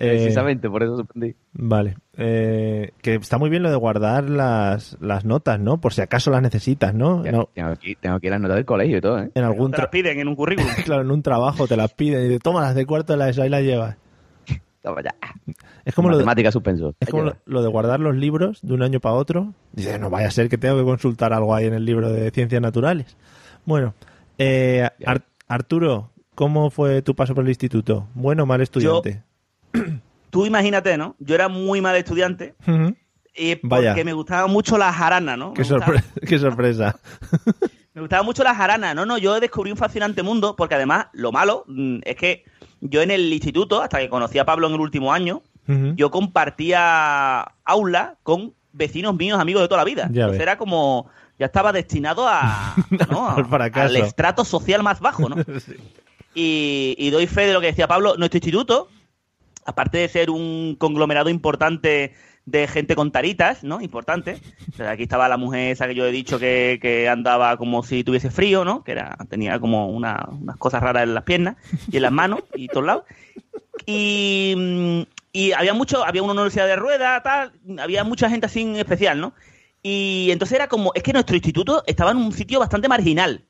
[0.01, 1.35] Eh, Precisamente, por eso suspendí.
[1.51, 1.97] Vale.
[2.15, 5.81] Eh, que está muy bien lo de guardar las, las notas, ¿no?
[5.81, 7.21] Por si acaso las necesitas, ¿no?
[7.25, 9.29] Ya, No, Tengo, aquí, tengo aquí las notas del colegio y todo, ¿eh?
[9.35, 10.71] en algún Te las piden en un currículum.
[10.85, 13.27] claro, en un trabajo te las piden y te toma las de cuarto de la
[13.27, 13.97] ESO, ahí las llevas.
[14.81, 15.13] Toma ya.
[15.83, 16.95] Es como, lo de, suspenso.
[17.01, 19.53] es como lo, lo de guardar los libros de un año para otro.
[19.73, 22.31] Dice, no vaya a ser que tengo que consultar algo ahí en el libro de
[22.31, 23.17] ciencias naturales.
[23.65, 23.93] Bueno,
[24.37, 28.07] eh, Ar- Arturo, ¿cómo fue tu paso por el instituto?
[28.13, 29.23] ¿Bueno o mal estudiante?
[30.29, 31.15] Tú imagínate, ¿no?
[31.19, 32.55] Yo era muy mal estudiante
[33.35, 34.03] y porque Vaya.
[34.03, 35.53] me gustaban mucho las jaranas, ¿no?
[35.53, 35.85] Qué, gustaba-
[36.39, 36.99] sorpresa.
[37.95, 38.93] Me gustaba mucho la jarana.
[38.93, 42.45] No, no, yo descubrí un fascinante mundo porque además lo malo mm, es que
[42.79, 45.41] yo en el instituto, hasta que conocí a Pablo en el último año,
[45.95, 50.03] yo compartía aula con vecinos míos, amigos de toda la vida.
[50.11, 50.41] Ya Entonces ves.
[50.41, 52.75] era como, ya estaba destinado a,
[53.11, 53.29] ¿no?
[53.29, 55.35] Al al estrato social más bajo, ¿no?
[56.33, 58.87] y, y doy fe de lo que decía Pablo, nuestro instituto,
[59.69, 62.13] aparte de ser un conglomerado importante
[62.45, 63.79] de gente con taritas, ¿no?
[63.79, 64.41] Importante.
[64.87, 68.31] Aquí estaba la mujer esa que yo he dicho que, que andaba como si tuviese
[68.31, 68.83] frío, ¿no?
[68.83, 71.57] Que era, tenía como una- unas cosas raras en las piernas
[71.91, 73.03] y en las manos y todos lados.
[73.85, 78.75] Y, y había mucho, había una universidad de ruedas, tal, había mucha gente así en
[78.75, 79.33] especial, ¿no?
[79.81, 83.45] Y entonces era como, es que nuestro instituto estaba en un sitio bastante marginal,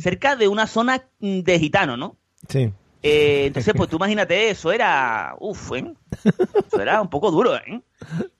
[0.00, 2.16] cerca de una zona de gitanos, ¿no?
[2.48, 2.72] Sí.
[3.02, 5.34] Eh, entonces, pues tú imagínate, eso era.
[5.40, 5.94] Uf, ¿eh?
[6.66, 7.80] Eso era un poco duro, ¿eh?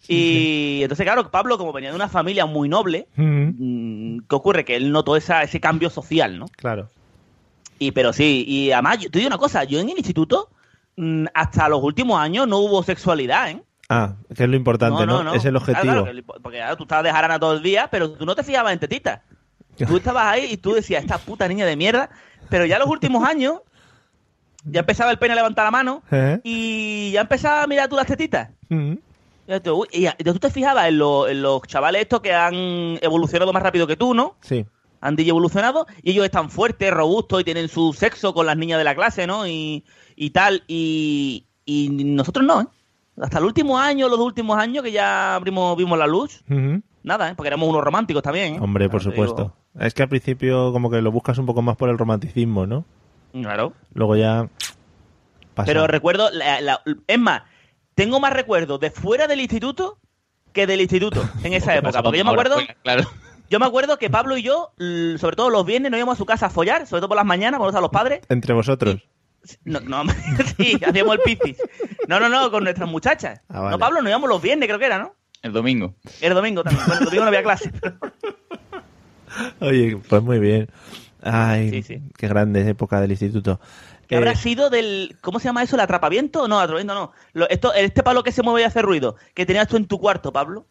[0.07, 4.65] Y entonces, claro, Pablo, como venía de una familia muy noble, mm, ¿qué ocurre?
[4.65, 6.47] Que él notó esa, ese cambio social, ¿no?
[6.57, 6.89] Claro.
[7.79, 10.51] Y pero sí, y además, yo te digo una cosa, yo en el instituto,
[10.97, 13.63] mm, hasta los últimos años no hubo sexualidad, ¿eh?
[13.89, 15.23] Ah, que es lo importante, ¿no?
[15.35, 15.83] Es el objetivo.
[15.83, 18.35] Claro, claro, que- porque claro, tú estabas de jarana todo el día, pero tú no
[18.37, 19.21] te fijabas en tetitas.
[19.87, 22.11] Tú estabas ahí y tú decías, esta puta niña de mierda.
[22.51, 23.61] Pero ya los últimos años,
[24.65, 26.41] ya empezaba el pene a levantar la mano ¿Eh?
[26.45, 28.51] y ya empezaba a mirar tú las tetitas.
[28.71, 28.99] Ujú.
[29.49, 32.99] Y tú, y y tú te fijabas en, lo- en los chavales estos que han
[33.03, 34.37] evolucionado más rápido que tú, ¿no?
[34.43, 34.65] Sí.
[35.01, 38.85] Han evolucionado y ellos están fuertes, robustos y tienen su sexo con las niñas de
[38.85, 39.47] la clase, ¿no?
[39.49, 40.63] Y, y tal.
[40.69, 42.67] Y, y nosotros no, ¿eh?
[43.21, 46.83] Hasta el último año, los dos últimos años que ya abrimos, vimos la luz, Ujú.
[47.03, 47.35] nada, ¿eh?
[47.35, 48.59] Porque éramos unos románticos también, ¿eh?
[48.61, 49.57] Hombre, por Claro, supuesto.
[49.79, 52.85] Es que al principio como que lo buscas un poco más por el romanticismo, ¿no?
[53.33, 53.73] Claro.
[53.95, 54.49] Luego ya
[55.55, 55.67] pasa.
[55.67, 57.43] Pero recuerdo, la- la- es más,
[57.95, 59.99] tengo más recuerdos de fuera del instituto
[60.53, 62.03] que del instituto en esa época.
[62.03, 63.05] Porque yo me acuerdo, Claro.
[63.49, 64.73] yo me acuerdo que Pablo y yo,
[65.19, 67.27] sobre todo los viernes, nos íbamos a su casa a follar, sobre todo por las
[67.27, 68.21] mañanas, cuando a los padres.
[68.29, 68.97] Entre vosotros.
[69.65, 70.03] No, no,
[70.59, 71.57] sí, hacíamos el piscis.
[72.09, 73.41] No, no, no, con nuestras muchachas.
[73.49, 73.71] Ah, vale.
[73.71, 75.15] No, Pablo, nos íbamos los viernes, creo que era, ¿no?
[75.43, 75.95] El domingo.
[76.21, 76.85] Era domingo también.
[76.87, 77.71] Bueno, el domingo no había clase.
[79.61, 80.69] Oye, pues muy bien.
[81.23, 82.03] Ay, Sí, sí.
[82.17, 83.61] qué grande época del instituto.
[84.07, 85.17] ¿Qué Eh, habrá sido del.
[85.21, 85.77] ¿Cómo se llama eso?
[85.77, 86.49] ¿El atrapamiento?
[86.49, 87.13] No, atrapamiento no.
[87.33, 89.99] Lo- esto, este palo que se mueve y hace ruido, que tenías tú en tu
[90.01, 90.67] cuarto, Pablo.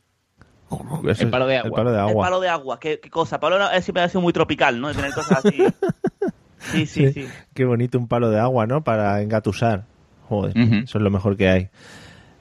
[1.10, 1.78] eso el palo de es- El agua.
[1.78, 2.26] palo de El agua.
[2.26, 2.80] palo de agua.
[2.80, 3.40] ¿Qué, qué cosa?
[3.40, 4.88] Pablo era- siempre ha sido muy tropical, ¿no?
[4.90, 5.58] De tener cosas así.
[6.60, 7.26] Sí, sí, sí.
[7.54, 8.84] Qué bonito un palo de agua, ¿no?
[8.84, 9.86] Para engatusar.
[10.28, 11.70] Joder, eso es lo mejor que hay.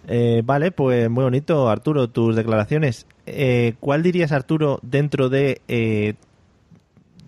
[0.08, 3.06] Eh, vale, pues muy bonito, Arturo, tus declaraciones.
[3.26, 6.14] Eh, ¿Cuál dirías, Arturo, dentro de, eh,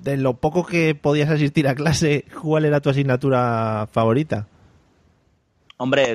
[0.02, 4.46] de lo poco que podías asistir a clase, cuál era tu asignatura favorita?
[5.76, 6.14] Hombre,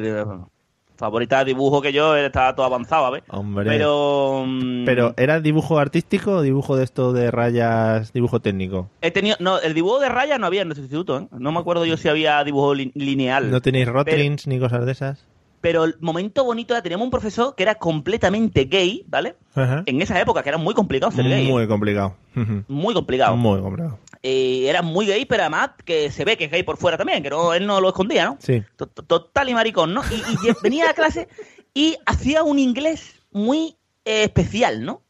[0.95, 3.24] favorita de dibujo que yo estaba todo avanzado, ¿ves?
[3.30, 3.69] Hombre.
[3.69, 4.43] Pero.
[4.48, 8.89] mm, Pero, ¿era dibujo artístico o dibujo de esto de rayas, dibujo técnico?
[9.02, 9.36] He tenido.
[9.39, 11.28] No, el dibujo de raya no había en nuestro instituto, ¿eh?
[11.38, 13.52] No me acuerdo yo si había dibujo li- lineal.
[13.52, 15.26] ¿No tenéis rotlings ni cosas de esas?
[15.65, 19.36] Pero el momento bonito era teníamos un profesor que era completamente gay, ¿vale?
[19.56, 19.82] Ajá.
[19.88, 21.47] En esa época, que era muy complicado ser gay.
[21.47, 22.15] Muy complicado.
[22.67, 23.36] Muy complicado.
[23.36, 23.97] Muy complicado.
[24.21, 27.23] Eh, era muy gay, pero además que se ve que es gay por fuera también,
[27.23, 28.38] que no, él no lo escondía, ¿no?
[28.39, 28.62] Sí.
[28.75, 30.04] To- to- Total y maricón, ¿no?
[30.12, 31.28] Y, venía a clase
[31.73, 33.75] y hacía un inglés muy
[34.06, 35.01] eh, especial, ¿no?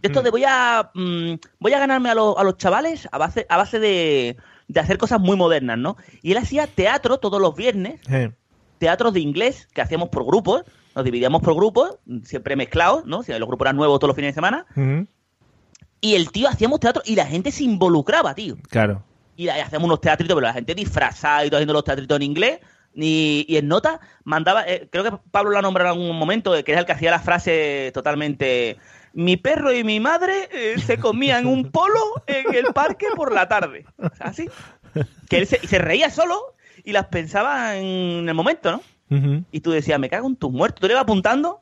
[0.00, 3.18] De esto de voy a mm, voy a ganarme a, los- a los chavales a
[3.18, 5.98] base, a base de, de hacer cosas muy modernas, ¿no?
[6.22, 8.30] Y él hacía teatro todos los viernes, Eh,
[8.80, 10.64] teatros de inglés que hacíamos por grupos,
[10.96, 13.22] nos dividíamos por grupos, siempre mezclados, ¿no?
[13.22, 14.66] Si los grupos eran nuevos todos los fines de semana,
[16.00, 19.04] y el tío hacíamos teatro y la gente se involucraba, tío Claro.
[19.36, 22.58] y hacíamos unos teatritos, pero la gente disfrazada y todo haciendo los teatritos en inglés.
[22.92, 26.72] Y, y en nota mandaba, eh, creo que Pablo la nombró en algún momento, que
[26.72, 28.78] era el que hacía la frase totalmente.
[29.12, 33.46] Mi perro y mi madre eh, se comían un polo en el parque por la
[33.48, 33.84] tarde.
[33.98, 34.48] O sea, así.
[35.28, 38.82] Que él se reía solo y las pensaba en el momento, ¿no?
[39.50, 40.80] Y tú decías, me cago en tus muertos.
[40.80, 41.60] Tú le ibas apuntando,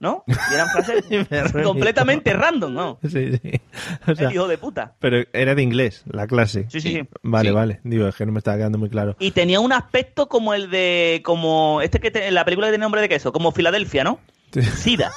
[0.00, 0.24] ¿no?
[0.26, 1.04] Y eran frases
[1.64, 2.98] completamente random, ¿no?
[3.08, 3.60] Sí, sí.
[4.06, 4.94] O sea, el hijo de puta.
[4.98, 6.66] pero era de inglés, la clase.
[6.70, 7.08] Sí, sí, sí.
[7.22, 7.54] Vale, Sí.
[7.54, 7.80] vale.
[7.84, 9.14] Digo, es que no me estaba quedando muy claro.
[9.18, 11.20] Y tenía un aspecto como el de.
[11.24, 14.18] como este que te- en la película que tiene nombre de queso, como Filadelfia, ¿no?
[14.52, 14.62] Sí.
[14.62, 15.12] Sida,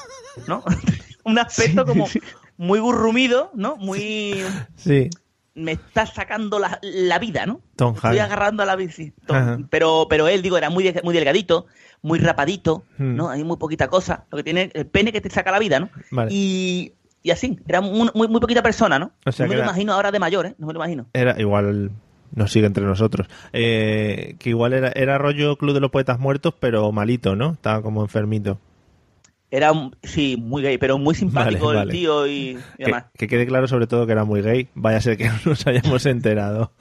[0.47, 0.63] ¿no?
[1.23, 2.07] un aspecto como
[2.57, 3.77] muy gurrumido, ¿no?
[3.77, 4.43] Muy.
[4.75, 5.09] Sí,
[5.55, 7.61] Me está sacando la, la vida, ¿no?
[7.75, 9.13] Tom Estoy agarrando a la bici.
[9.25, 9.67] Tom-.
[9.69, 11.65] Pero, pero él, digo, era muy, muy delgadito,
[12.01, 13.15] muy rapadito, Hmm.
[13.15, 13.29] ¿no?
[13.29, 14.25] Hay muy poquita cosa.
[14.31, 15.89] Lo que tiene el pene que te saca la vida, ¿no?
[16.11, 16.31] Vale.
[16.33, 19.11] Y, y así, era muy, muy, muy poquita persona, ¿no?
[19.25, 20.55] O sea no me lo imagino ahora de mayor, ¿eh?
[20.57, 21.07] No me lo imagino.
[21.13, 21.91] Era igual,
[22.33, 23.27] nos sigue entre nosotros.
[23.51, 27.53] Eh, que igual era, era rollo Club de los Poetas Muertos, pero malito, ¿no?
[27.53, 28.59] Estaba como enfermito.
[29.51, 31.91] Era, un- sí, muy gay, pero muy simpático Vale, el vale.
[31.91, 33.05] tío y, y Que, demás.
[33.17, 34.69] que quede claro sobre todo que era muy gay.
[34.75, 36.73] Vaya a ser que no nos hayamos enterado.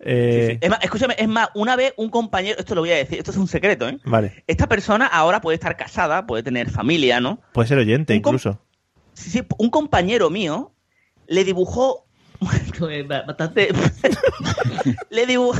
[0.00, 0.58] Eh, Sí, sí.
[0.60, 3.30] Es más, escúchame, es más, una vez un compañero, esto lo voy a decir, esto
[3.30, 3.98] es un secreto, ¿eh?
[4.04, 4.44] Vale.
[4.46, 7.40] Esta persona ahora puede estar casada, puede tener familia, ¿no?
[7.52, 8.60] Puede ser oyente Un incluso.
[9.14, 10.72] Sí, sí, un compañero mío
[11.28, 12.06] le dibujó
[13.26, 13.68] bastante
[15.10, 15.58] le dibujó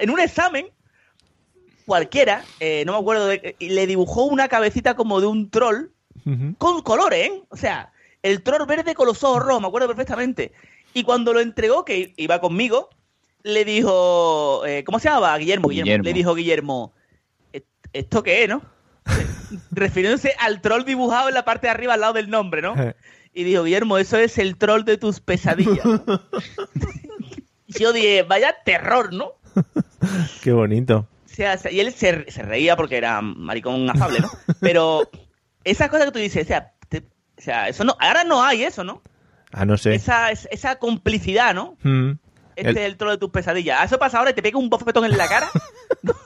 [0.00, 0.66] en un examen
[1.88, 5.86] cualquiera, eh, no me acuerdo de y le dibujó una cabecita como de un troll
[6.58, 7.42] con colores, ¿eh?
[7.48, 7.90] O sea,
[8.22, 10.52] el troll verde con los ojos rojos, me acuerdo perfectamente.
[10.92, 12.90] Y cuando lo entregó, que iba conmigo,
[13.42, 15.36] le dijo, eh, ¿cómo se llamaba?
[15.38, 15.86] Guillermo, Guillermo.
[15.86, 16.04] Guillermo.
[16.04, 16.92] Le dijo Guillermo,
[17.54, 18.60] "¿E- ¿esto qué es, no?
[19.70, 22.74] Refiriéndose al troll dibujado en la parte de arriba al lado del nombre, ¿no?
[23.32, 25.86] Y dijo, Guillermo, eso es el troll de tus pesadillas.
[27.68, 29.32] y yo dije, vaya terror, ¿no?
[30.42, 31.06] Qué bonito.
[31.38, 34.30] O sea, o sea, y él se, se reía porque era maricón afable, ¿no?
[34.60, 35.08] Pero
[35.62, 36.98] esas cosas que tú dices, o sea, te-
[37.36, 39.02] o sea, eso no, ahora no hay eso, ¿no?
[39.52, 39.94] Ah, no sé.
[39.94, 41.76] Esa, es- esa complicidad, ¿no?
[41.82, 42.12] Mm.
[42.56, 43.84] Este El- es el troll de tus pesadillas.
[43.84, 45.48] Eso pasa ahora y te pega un bofetón en la cara.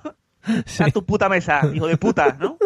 [0.67, 0.83] Sí.
[0.83, 2.59] A tu puta mesa, hijo de puta, ¿no?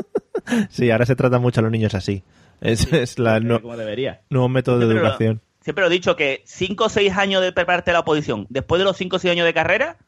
[0.70, 2.24] Sí, ahora se tratan mucho a los niños así.
[2.62, 4.22] Es, es la no- Como debería.
[4.30, 5.42] nuevo método de Siempre lo- educación.
[5.60, 8.78] Siempre lo he dicho que 5 o 6 años de prepararte a la oposición, después
[8.78, 9.98] de los 5 o 6 años de carrera,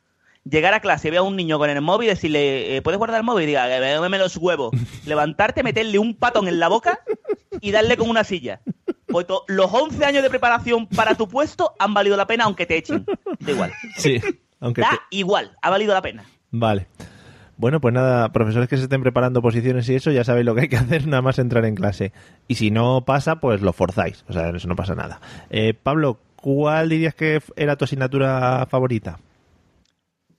[0.48, 2.98] llegar a clase y ver a un niño con el móvil y decirle, eh, ¿puedes
[2.98, 3.44] guardar el móvil?
[3.44, 4.70] Y diga, dame los huevos.
[5.06, 7.00] Levantarte, meterle un patón en la boca
[7.60, 8.60] y darle con una silla.
[9.06, 12.66] Pues to- los 11 años de preparación para tu puesto han valido la pena aunque
[12.66, 13.04] te echen.
[13.40, 13.72] Da igual.
[13.96, 14.20] Sí,
[14.60, 16.24] aunque Da te- igual, ha valido la pena.
[16.50, 16.86] Vale.
[17.56, 20.60] Bueno, pues nada, profesores que se estén preparando posiciones y eso, ya sabéis lo que
[20.62, 22.12] hay que hacer, nada más entrar en clase.
[22.46, 24.24] Y si no pasa, pues lo forzáis.
[24.28, 25.20] O sea, eso no pasa nada.
[25.50, 29.18] Eh, Pablo, ¿cuál dirías que era tu asignatura favorita?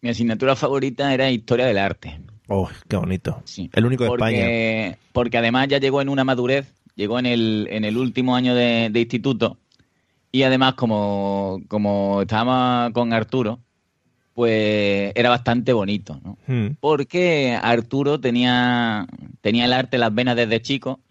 [0.01, 2.19] Mi asignatura favorita era Historia del Arte.
[2.47, 3.41] Oh, qué bonito.
[3.45, 3.69] Sí.
[3.73, 4.37] El único de España.
[4.37, 8.55] porque, porque además ya llegó en una madurez, llegó en el, en el último año
[8.55, 9.57] de, de instituto
[10.31, 13.59] y además como, como estábamos con Arturo,
[14.33, 16.37] pues era bastante bonito, ¿no?
[16.47, 16.75] Mm.
[16.79, 19.05] Porque Arturo tenía,
[19.41, 21.01] tenía el arte en las venas desde chico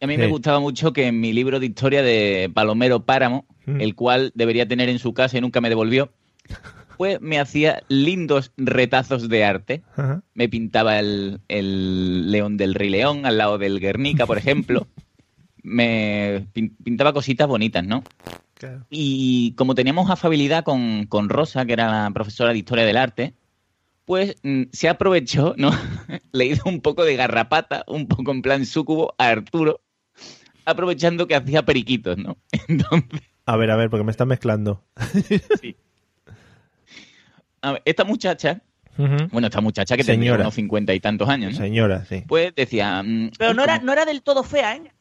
[0.00, 3.46] y a mí me gustaba mucho que en mi libro de historia de Palomero Páramo,
[3.64, 3.80] Mm.
[3.80, 6.10] el cual debería tener en su casa y nunca me devolvió,
[7.02, 10.22] pues me hacía lindos retazos de arte Ajá.
[10.34, 14.86] me pintaba el, el león del Rey León al lado del Guernica, por ejemplo.
[15.64, 18.04] Me pin- pintaba cositas bonitas, ¿no?
[18.54, 18.86] Claro.
[18.88, 23.34] Y como teníamos afabilidad con, con Rosa, que era la profesora de Historia del Arte,
[24.04, 25.72] pues mm, se aprovechó, ¿no?
[26.32, 29.80] Le hizo un poco de garrapata, un poco en plan súcubo a Arturo,
[30.64, 32.36] aprovechando que hacía periquitos, ¿no?
[32.68, 34.84] Entonces, A ver, a ver, porque me están mezclando.
[35.60, 35.76] ver,
[37.84, 38.60] esta muchacha.
[38.96, 41.58] Bueno, esta muchacha que tenía unos cincuenta y tantos años, ¿no?
[41.58, 42.24] Señora, sí.
[42.28, 43.02] Pues decía...
[43.02, 44.92] mm, Pero no era, no era del todo fea, ¿eh?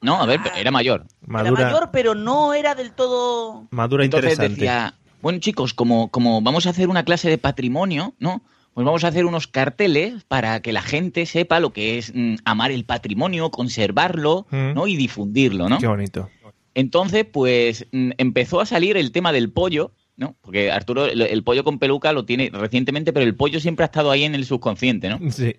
[0.00, 1.04] No, a ver, era mayor.
[1.26, 3.66] Madura, Era mayor, pero no era del todo...
[3.70, 4.60] madura Entonces interesante.
[4.60, 8.42] decía, bueno chicos, como, como vamos a hacer una clase de patrimonio, ¿no?
[8.74, 12.36] Pues vamos a hacer unos carteles para que la gente sepa lo que es mm,
[12.44, 14.74] amar el patrimonio, conservarlo, Mm.
[14.74, 14.86] ¿no?
[14.86, 15.78] Y difundirlo, ¿no?
[15.78, 16.30] Qué bonito.
[16.74, 20.36] Entonces, pues mm, empezó a salir el tema del pollo, ¿no?
[20.42, 23.86] Porque Arturo, el, el pollo con peluca lo tiene recientemente, pero el pollo siempre ha
[23.86, 25.18] estado ahí en el subconsciente, ¿no?
[25.30, 25.56] Sí.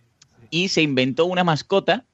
[0.51, 2.05] Y se inventó una mascota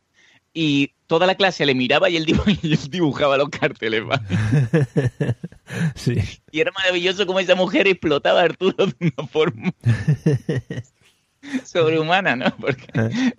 [0.53, 2.25] y toda la clase le miraba y él,
[2.89, 4.03] dibujaba los carteles,
[5.95, 6.15] sí.
[6.51, 9.71] Y era maravilloso cómo esa mujer explotaba a Arturo de una forma
[11.63, 12.45] sobrehumana, ¿no?
[12.57, 12.87] Porque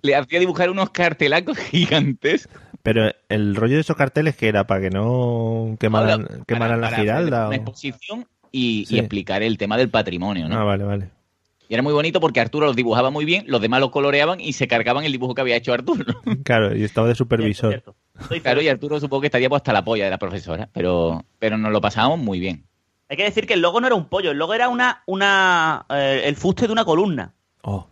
[0.01, 2.61] le hacía dibujar unos cartelacos gigantescos.
[2.83, 6.89] Pero el rollo de esos carteles que era para que no quemaran, Para- quemaran la
[6.89, 7.47] para giralda.
[7.47, 10.57] Una o- exposición y, explicar el tema del patrimonio, ¿no?
[10.59, 11.09] Ah, vale, vale.
[11.69, 14.53] Y era muy bonito porque Arturo los dibujaba muy bien, los demás los coloreaban y
[14.53, 16.05] se cargaban el dibujo que había hecho Arturo.
[16.43, 17.71] Claro, y estaba de supervisor.
[17.71, 18.21] Cierto, cierto.
[18.21, 18.69] Estoy Claro, y.
[18.69, 21.81] Arturo supongo que estaría pues hasta la polla de la profesora, pero, pero nos lo
[21.81, 22.65] pasábamos muy bien.
[23.09, 25.85] Hay que decir que el logo no era un pollo, el logo era una, una
[25.89, 27.33] eh, el fuste de una columna.
[27.61, 27.87] Oh,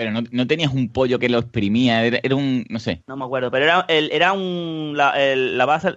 [0.00, 3.02] Pero no, no tenías un pollo que lo exprimía, era, era un, no sé.
[3.06, 5.88] No me acuerdo, pero era, el, era un, la, el- la base,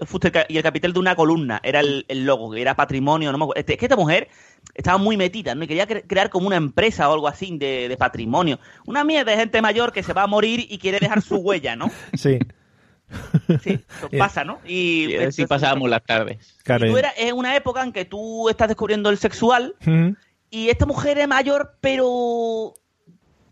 [0.50, 1.62] y el capitel de una columna.
[1.64, 3.32] Era el, el logo, que era patrimonio.
[3.32, 3.62] No me acuerdo.
[3.62, 4.28] Este- Es que esta mujer
[4.76, 5.64] estaba muy metida, ¿no?
[5.64, 8.60] Y quería cre- crear como una empresa o algo así de, de patrimonio.
[8.86, 11.78] Una mierda de gente mayor que se va a morir y quiere dejar su huella,
[11.78, 11.90] ¿no?
[12.14, 12.40] sí.
[13.64, 14.60] Sí, eso pasa, ¿no?
[14.66, 16.58] Y, Y así pasábamos las tardes.
[16.64, 16.88] Claro.
[16.88, 19.76] y tú eras, es una época en que tú estás descubriendo el sexual
[20.50, 22.74] y esta mujer es mayor, pero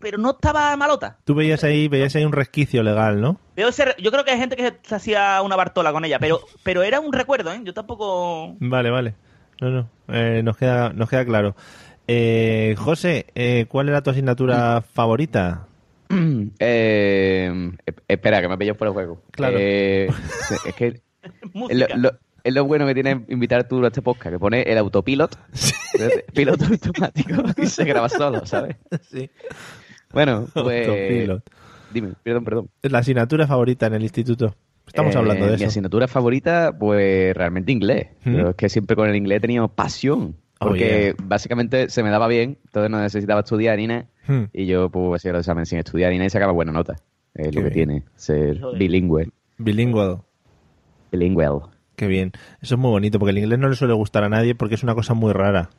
[0.02, 1.16] pero no estaba malota.
[1.24, 3.38] Tú veías ahí, veías ahí un resquicio legal, ¿no?
[3.56, 6.40] Veo ese- yo creo que hay gente que se hacía una bartola con ella, pero
[6.62, 7.60] pero era un recuerdo, ¿eh?
[7.64, 8.56] Yo tampoco...
[8.60, 9.14] Vale, vale.
[9.60, 9.88] No, no.
[10.08, 11.54] eh, nos, queda, nos queda claro.
[12.08, 15.66] Eh, José, eh, ¿cuál era tu asignatura favorita?
[16.58, 17.70] Eh,
[18.08, 19.22] espera, que me pillo por el juego.
[19.30, 19.56] Claro.
[19.58, 20.08] Eh,
[20.66, 20.86] es que
[21.22, 21.96] es lo, Música.
[21.96, 22.12] lo-
[22.44, 25.38] es lo bueno que tiene invitar tú a este podcast, que pone el autopilot,
[26.34, 28.76] piloto automático, y se graba solo, ¿sabes?
[29.12, 29.30] Sí.
[30.12, 30.88] Bueno, pues...
[30.88, 31.42] Autopilot.
[31.92, 32.68] Dime, perdón, perdón.
[32.82, 34.54] La asignatura favorita en el instituto.
[34.86, 35.66] Estamos Eh, hablando de Mi eso.
[35.66, 38.08] asignatura favorita, pues realmente inglés.
[38.24, 38.34] ¿Mm?
[38.34, 40.36] Pero es que siempre con el inglés he tenido pasión.
[40.58, 44.06] Oh, Porque básicamente se me daba bien, entonces no necesitaba estudiar ni nada.
[44.28, 44.44] Hmm.
[44.52, 46.94] Y yo pues hacía los exámenes sin estudiar ni nada y sacaba buena nota.
[47.34, 47.88] Es Qué lo que bien.
[47.88, 48.78] tiene ser Joder.
[48.78, 49.28] bilingüe.
[49.58, 50.18] Bilingüe.
[51.10, 51.48] Bilingüe.
[51.96, 52.32] Qué bien.
[52.60, 54.82] Eso es muy bonito, porque el inglés no le suele gustar a nadie porque es
[54.82, 55.70] una cosa muy rara.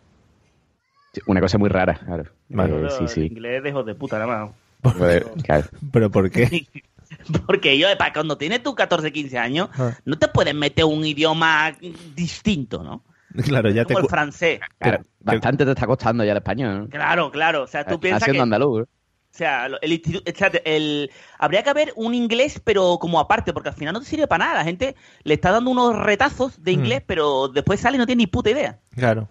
[1.28, 2.26] Una cosa muy rara, claro.
[2.50, 2.74] Vale.
[2.74, 3.22] Eh, Pero sí, el sí.
[3.28, 4.46] inglés de hijos de puta, nada
[4.82, 4.94] más.
[4.96, 5.68] Joder, claro.
[5.92, 6.66] ¿Pero por qué?
[7.46, 9.96] Porque yo, para cuando tienes tus 14, 15 años, Ah.
[10.06, 11.72] no te puedes meter un idioma
[12.16, 13.04] distinto, ¿no?
[13.44, 13.94] Claro, ya te...
[13.94, 14.60] Como el cu- francés.
[14.80, 16.82] Claro, que- bastante te está costando ya el español.
[16.84, 16.90] ¿no?
[16.90, 17.64] Claro, claro.
[17.64, 18.44] O sea, tú piensas Haciendo que...
[18.44, 18.82] andaluz.
[18.82, 18.84] ¿eh?
[18.84, 20.32] O sea, el instituto,
[20.66, 21.10] el,
[21.40, 24.46] habría que haber un inglés, pero como aparte, porque al final no te sirve para
[24.46, 24.60] nada.
[24.60, 28.22] La gente le está dando unos retazos de inglés, pero después sale y no tiene
[28.24, 28.80] ni puta idea.
[28.96, 29.28] Claro.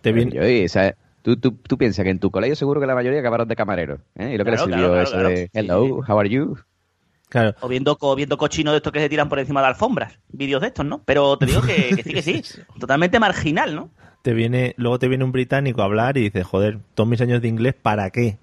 [0.00, 0.62] Te viene...
[0.62, 0.94] Yo, sea,
[1.26, 3.98] tú, tú, tú piensas que en tu colegio seguro que la mayoría acabaron de camarero.
[4.14, 4.34] ¿eh?
[4.34, 5.84] Y lo que Claro, les sirvió claro, eso claro, de claro.
[5.84, 6.56] hello, how are you?
[7.28, 7.56] Claro.
[7.60, 10.20] O viendo, o viendo cochinos de estos que se tiran por encima de alfombras.
[10.28, 11.02] Vídeos de estos, ¿no?
[11.04, 12.42] Pero te digo que, que sí, que sí.
[12.78, 13.90] Totalmente marginal, ¿no?
[14.22, 14.74] Te viene...
[14.76, 17.74] Luego te viene un británico a hablar y dice, joder, todos mis años de inglés,
[17.74, 18.38] ¿para qué?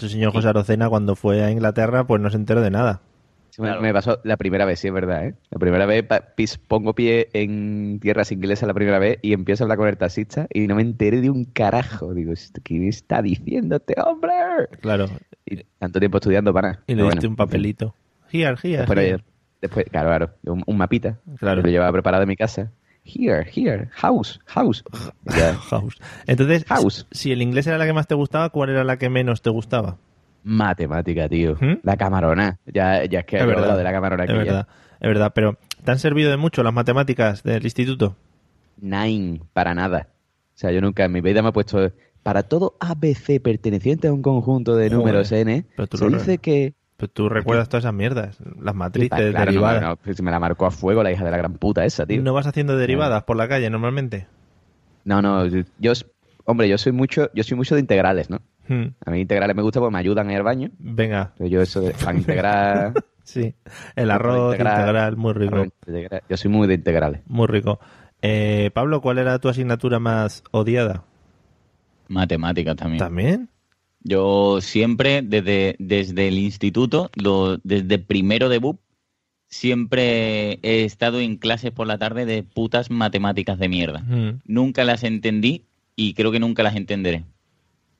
[0.00, 3.00] El señor José Arocena cuando fue a Inglaterra pues no se enteró de nada.
[3.58, 3.80] Me- Claro.
[3.82, 5.34] Me pasó la primera vez, sí, es verdad, ¿eh?
[5.50, 6.04] La primera vez
[6.36, 9.96] pis- pongo pie en tierras inglesas la primera vez y empiezo a hablar con el
[9.96, 12.14] taxista y no me enteré de un carajo.
[12.14, 14.32] Digo, ¿esto ¿qué me está diciendo este hombre?
[14.80, 15.06] Claro.
[15.46, 16.80] Y tanto tiempo estudiando para.
[16.86, 17.94] Y le diste bueno, un papelito.
[18.32, 18.78] Here, here.
[18.78, 19.24] Después, here.
[19.60, 21.18] después, claro, claro, un, un mapita.
[21.38, 21.62] Claro.
[21.62, 22.72] Lo llevaba preparado en mi casa.
[23.04, 24.82] Here, here, house, house.
[25.68, 25.98] House.
[26.26, 27.06] Entonces, House.
[27.10, 29.50] si el inglés era la que más te gustaba, ¿cuál era la que menos te
[29.50, 29.98] gustaba?
[30.44, 31.56] Matemática, tío.
[31.60, 31.78] ¿Mm?
[31.82, 32.58] La camarona.
[32.66, 33.76] Ya, ya es que Es verdad.
[33.76, 34.36] de la camarona Es ya.
[34.36, 34.68] verdad,
[35.00, 35.32] es verdad.
[35.34, 38.14] Pero, ¿te han servido de mucho las matemáticas del instituto?
[38.80, 40.08] Nine, para nada.
[40.54, 41.90] O sea, yo nunca en mi vida me he puesto.
[42.22, 46.10] Para todo ABC perteneciente a un conjunto de Joder, números N, pero tú se lo-
[46.18, 46.74] dice que.
[46.96, 49.82] Pues tú recuerdas todas esas mierdas, las matrices, Claro, no, derivadas.
[49.82, 52.22] no, pues me la marcó a fuego la hija de la gran puta esa, tío.
[52.22, 54.28] ¿No vas haciendo derivadas por la calle normalmente?
[55.04, 55.92] No, no, yo-
[56.44, 58.38] hombre, yo soy mucho, yo soy mucho de integrales, ¿no?
[58.68, 60.70] Hmm, A mí integrales me gusta porque me ayudan a ir al baño.
[60.78, 63.54] Venga, Pero yo eso de pan integral, sí.
[63.96, 64.78] El arroz Integral.
[64.80, 65.64] integral, muy rico.
[65.86, 67.20] integral, yo soy muy de integrales.
[67.26, 67.78] Muy rico.
[68.22, 71.04] Eh, Pablo, ¿cuál era tu asignatura más odiada?
[72.08, 72.98] Matemáticas también.
[72.98, 73.48] ¿También?
[74.02, 78.80] Yo siempre, desde, desde el instituto, lo- desde primero de BUP,
[79.48, 84.00] siempre he estado en clases por la tarde de putas matemáticas de mierda.
[84.00, 84.40] Hmm.
[84.46, 85.64] Nunca las entendí
[85.96, 87.24] y creo que nunca las entenderé.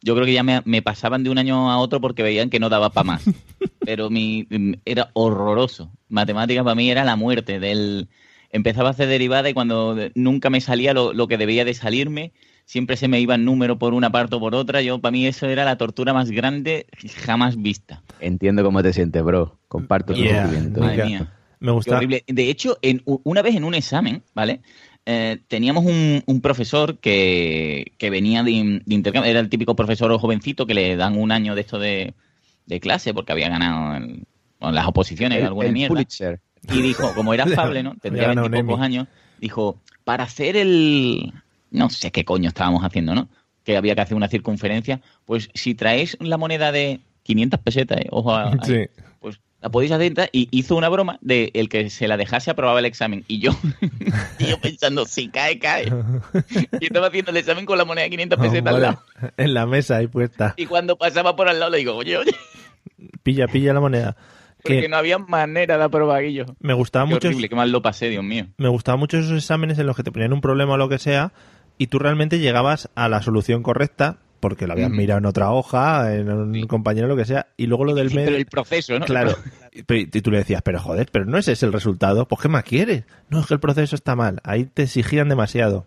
[0.04, 2.60] Yo creo que ya me, me pasaban de un año a otro porque veían que
[2.60, 3.24] no daba para más.
[3.80, 4.46] Pero mi,
[4.84, 5.90] era horroroso.
[6.10, 7.58] Matemáticas para mí era la muerte.
[7.58, 8.08] Del,
[8.50, 12.32] empezaba a hacer derivada y cuando nunca me salía lo, lo que debía de salirme,
[12.66, 14.82] siempre se me iba el número por una parte o por otra.
[14.82, 16.86] Yo, para mí, eso era la tortura más grande
[17.24, 18.02] jamás vista.
[18.20, 19.58] Entiendo cómo te sientes, bro.
[19.68, 20.42] Comparto tu Yeah.
[20.48, 20.80] sentimiento.
[20.80, 21.32] Madre mía.
[21.60, 21.96] Me gusta.
[21.96, 22.24] horrible.
[22.26, 24.60] De hecho, en, una vez en un examen, ¿vale?
[25.06, 30.16] Eh, teníamos un, un profesor que, que venía de, de intercambio, era el típico profesor
[30.18, 32.14] jovencito que le dan un año de esto de,
[32.66, 34.24] de clase porque había ganado en,
[34.60, 35.94] en las oposiciones El, alguna el mierda.
[35.94, 36.40] Pulitzer.
[36.72, 37.96] Y dijo, como era afable, ¿no?
[37.96, 39.06] Tendría veintipocos años,
[39.38, 41.32] dijo, para hacer el...
[41.70, 43.28] No sé qué coño estábamos haciendo, ¿no?
[43.64, 45.00] Que había que hacer una circunferencia.
[45.26, 48.06] Pues si traéis la moneda de 500 pesetas, ¿eh?
[48.10, 48.86] ojo a, Sí.
[49.20, 52.80] pues la podéis hacer y hizo una broma de el que se la dejase aprobaba
[52.80, 53.52] el examen y yo
[54.38, 55.86] y yo pensando si cae cae
[56.80, 59.02] y estaba haciendo el examen con la moneda de 500 pesetas al lado
[59.38, 60.52] en la mesa ahí puesta.
[60.58, 62.32] y cuando pasaba por al lado le digo oye oye
[63.22, 64.16] Pilla, pilla la moneda.
[64.62, 67.28] porque Que no había manera de aprobar aquello me gustaba mucho.
[67.28, 70.02] horrible qué mal lo pasé Dios mío me gustaban mucho esos exámenes en los que
[70.02, 71.32] te ponían un problema o lo que sea
[71.78, 74.96] y tú realmente llegabas a la solución correcta porque lo habías Mm.
[74.96, 76.66] mirado en otra hoja, en un Sí.
[76.66, 78.26] compañero, lo que sea, y luego lo del Sí, medio...
[78.26, 79.30] pero el proceso no Claro.
[79.72, 82.28] Y tú le decías, pero joder, pero no ese es el resultado.
[82.28, 83.04] Pues ¿qué más quieres?
[83.30, 84.40] No, es que el proceso está mal.
[84.44, 85.86] Ahí te exigían demasiado.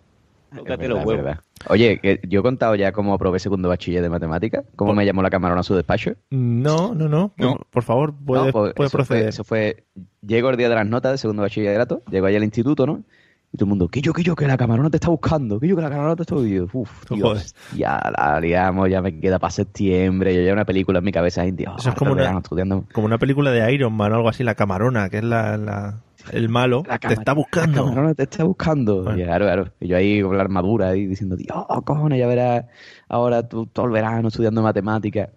[0.56, 1.38] Tócate los huevos.
[1.70, 5.22] Oye, que yo he contado ya cómo aprobé segundo bachiller de matemáticas, cómo me llamó
[5.22, 6.14] la camarona a su despacho.
[6.32, 7.34] No, no, no.
[7.38, 7.58] Por, No.
[7.70, 9.28] por favor, puede, No, pues puede eso fue- proceder.
[9.30, 9.84] eso fue,
[10.26, 13.04] llego el día de las notas de segundo bachillerato, llego ahí al instituto, ¿no?
[13.52, 15.68] Y todo el mundo, que yo, que yo, que la camarona te está buscando, que
[15.70, 16.70] yo, que la camarona te está buscando.
[16.74, 21.06] Uf, Dios, ya la liamos, ya me queda para septiembre, yo ya una película en
[21.06, 22.84] mi cabeza, y, Dios, Eso es como una- estudiando.
[22.94, 26.02] Como una película de Iron Man o algo así, la camarona, que es la, la-
[26.34, 27.86] el malo, La te está La buscando.
[27.86, 29.04] camarona te está buscando.
[29.04, 29.18] Bueno.
[29.18, 29.70] Y claro, claro.
[29.80, 32.66] Y yo ahí con la armadura ahí diciendo, Dios, cojones, ya verás
[33.08, 35.30] ahora tú todo el verano estudiando matemáticas.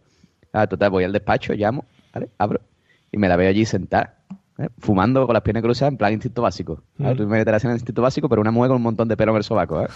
[0.52, 2.30] Ah, total, voy al despacho, llamo, ¿vale?
[2.38, 2.60] Abro.
[3.12, 4.16] Y me la veo allí sentada,
[4.60, 4.68] ¿eh?
[4.78, 6.82] fumando con las piernas cruzadas en plan instinto básico.
[6.98, 7.12] Mm.
[7.16, 9.32] Tú me meterás en el instinto básico, pero una mujer con un montón de pelo
[9.32, 9.88] en el sobaco, ¿eh?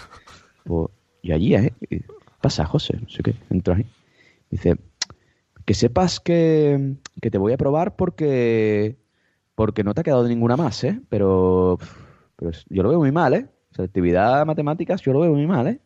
[0.63, 0.89] Pues,
[1.21, 1.73] y allí, ¿eh?
[1.89, 2.01] Y,
[2.41, 3.35] pasa, José, no sé qué.
[3.49, 3.85] Entro ahí.
[4.49, 4.75] Dice,
[5.65, 8.97] que sepas que, que te voy a probar porque
[9.55, 10.99] porque no te ha quedado ninguna más, ¿eh?
[11.09, 11.79] Pero,
[12.35, 13.47] pero yo lo veo muy mal, ¿eh?
[13.77, 15.79] Actividad matemáticas yo lo veo muy mal, ¿eh?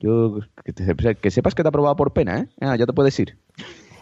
[0.00, 2.48] Yo, que, te- que sepas que te ha aprobado por pena, ¿eh?
[2.60, 3.38] Ah, ya te puedes ir.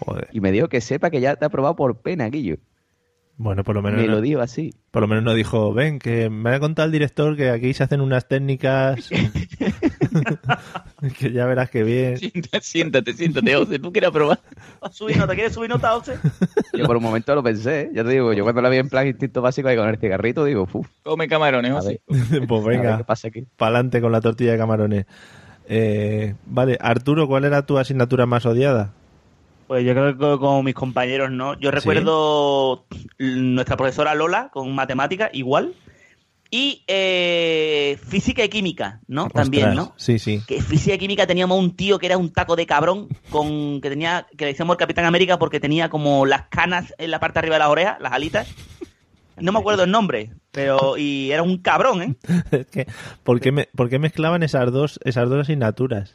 [0.00, 0.28] Joder.
[0.32, 2.56] Y me dijo que sepa que ya te ha aprobado por pena, Guillo.
[3.38, 4.74] Bueno, por lo menos Me lo digo así.
[4.90, 7.82] por lo menos no dijo, ven, que me ha contado el director que aquí se
[7.82, 9.08] hacen unas técnicas
[11.18, 12.18] que ya verás que bien.
[12.18, 14.40] Siéntate, siéntate, siéntate, José, tú quieres probar.
[14.92, 15.34] ¿Subir nota?
[15.34, 16.14] ¿Quieres subir nota, José?
[16.74, 17.90] Yo por un momento lo pensé, ¿eh?
[17.94, 20.44] Ya te digo, yo cuando la vi en plan instinto básico ahí con el cigarrito,
[20.44, 22.00] digo, uff, Come camarones, ver,
[22.46, 23.46] pues venga, qué pasa aquí.
[23.56, 25.06] pa'lante con la tortilla de camarones.
[25.68, 28.92] Eh, vale, Arturo, ¿cuál era tu asignatura más odiada?
[29.72, 31.58] Pues yo creo que como mis compañeros, ¿no?
[31.58, 32.84] Yo recuerdo
[33.18, 35.72] nuestra profesora Lola con matemáticas, igual.
[36.50, 39.30] Y eh, física y química, ¿no?
[39.30, 39.94] También, ¿no?
[39.96, 40.42] Sí, sí.
[40.46, 43.88] Que física y química teníamos un tío que era un taco de cabrón, con que
[43.88, 47.36] tenía, que le decíamos el Capitán América porque tenía como las canas en la parte
[47.36, 48.54] de arriba de las orejas, las alitas.
[49.38, 52.66] No me acuerdo el nombre, pero y era un cabrón, ¿eh?
[53.22, 56.14] ¿por qué, me- por qué mezclaban esas dos, esas dos asignaturas?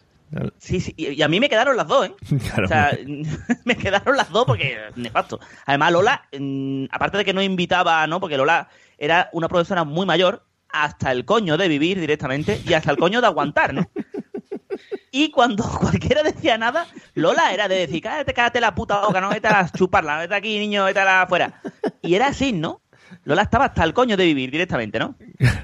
[0.58, 2.14] Sí, sí, y a mí me quedaron las dos, ¿eh?
[2.40, 2.64] Claro.
[2.66, 2.92] O sea,
[3.66, 5.40] me quedaron las dos porque nefasto.
[5.66, 8.20] Además, Lola, mm, aparte de que no invitaba, ¿no?
[8.20, 8.68] Porque Lola
[8.98, 13.22] era una profesora muy mayor, hasta el coño de vivir directamente y hasta el coño
[13.22, 13.90] de aguantar, ¿no?
[15.12, 19.30] Y cuando cualquiera decía nada, Lola era de decir, cállate, cállate la puta boca, no
[19.30, 21.62] vete a chuparla, vete aquí, niño, vete a la afuera.
[22.02, 22.82] Y era así, ¿no?
[23.24, 25.16] Lola estaba hasta el coño de vivir directamente, ¿no?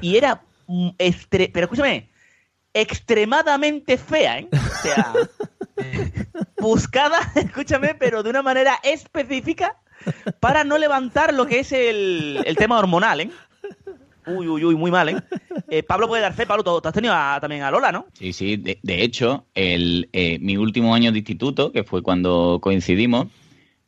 [0.01, 2.09] Y era, mm, estre- pero escúchame,
[2.74, 4.47] extremadamente fea, ¿eh?
[4.51, 5.13] O sea,
[6.59, 9.78] buscada, escúchame, pero de una manera específica
[10.39, 13.30] para no levantar lo que es el, el tema hormonal, ¿eh?
[14.26, 15.15] Uy, uy, uy, muy mal, ¿eh?
[15.69, 18.05] Eh, Pablo puede dar fe, Pablo, tú, tú has tenido a- también a Lola, ¿no?
[18.13, 18.55] Sí, sí.
[18.57, 23.28] De, de hecho, el, eh, mi último año de instituto, que fue cuando coincidimos,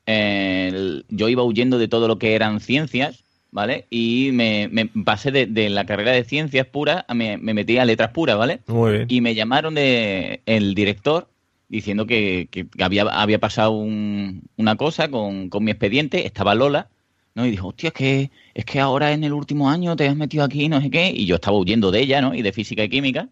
[0.05, 3.23] el- yo iba huyendo de todo lo que eran ciencias,
[3.55, 3.85] ¿vale?
[3.89, 7.77] Y me, me pasé de, de la carrera de ciencias puras, a me, me metí
[7.77, 8.59] a letras puras, ¿vale?
[8.67, 9.05] Muy bien.
[9.07, 11.29] Y me llamaron de el director
[11.69, 16.89] diciendo que, que había, había pasado un- una cosa con, con mi expediente, estaba Lola,
[17.33, 17.45] ¿no?
[17.45, 20.43] Y dijo, hostia, es que, es que ahora en el último año te has metido
[20.43, 22.35] aquí, no sé qué, y yo estaba huyendo de ella, ¿no?
[22.35, 23.29] Y de física y química,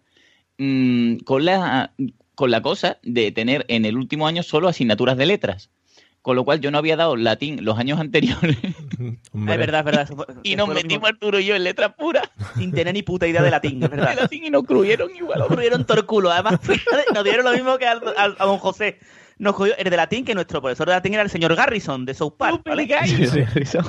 [0.57, 1.91] mm, con, la,
[2.35, 5.69] con la cosa de tener en el último año solo asignaturas de letras.
[6.23, 8.57] Con lo cual yo no había dado latín los años anteriores
[9.33, 9.53] Hombre.
[9.53, 10.07] Es verdad, es verdad.
[10.07, 12.23] fue- y nos metimos Arturo y yo en letras puras
[12.57, 14.15] sin tener ni puta idea de latín, es de verdad.
[14.21, 15.37] latín y nos cruyeron igual.
[15.39, 16.31] Lo ocurrieron todo el culo.
[16.31, 16.59] Además,
[17.13, 17.95] nos dieron lo mismo que a
[18.39, 18.99] don José.
[19.37, 22.13] nos cogió el de latín, que nuestro profesor de latín era el señor Garrison de
[22.13, 22.61] South Park.
[22.65, 22.87] ¿vale?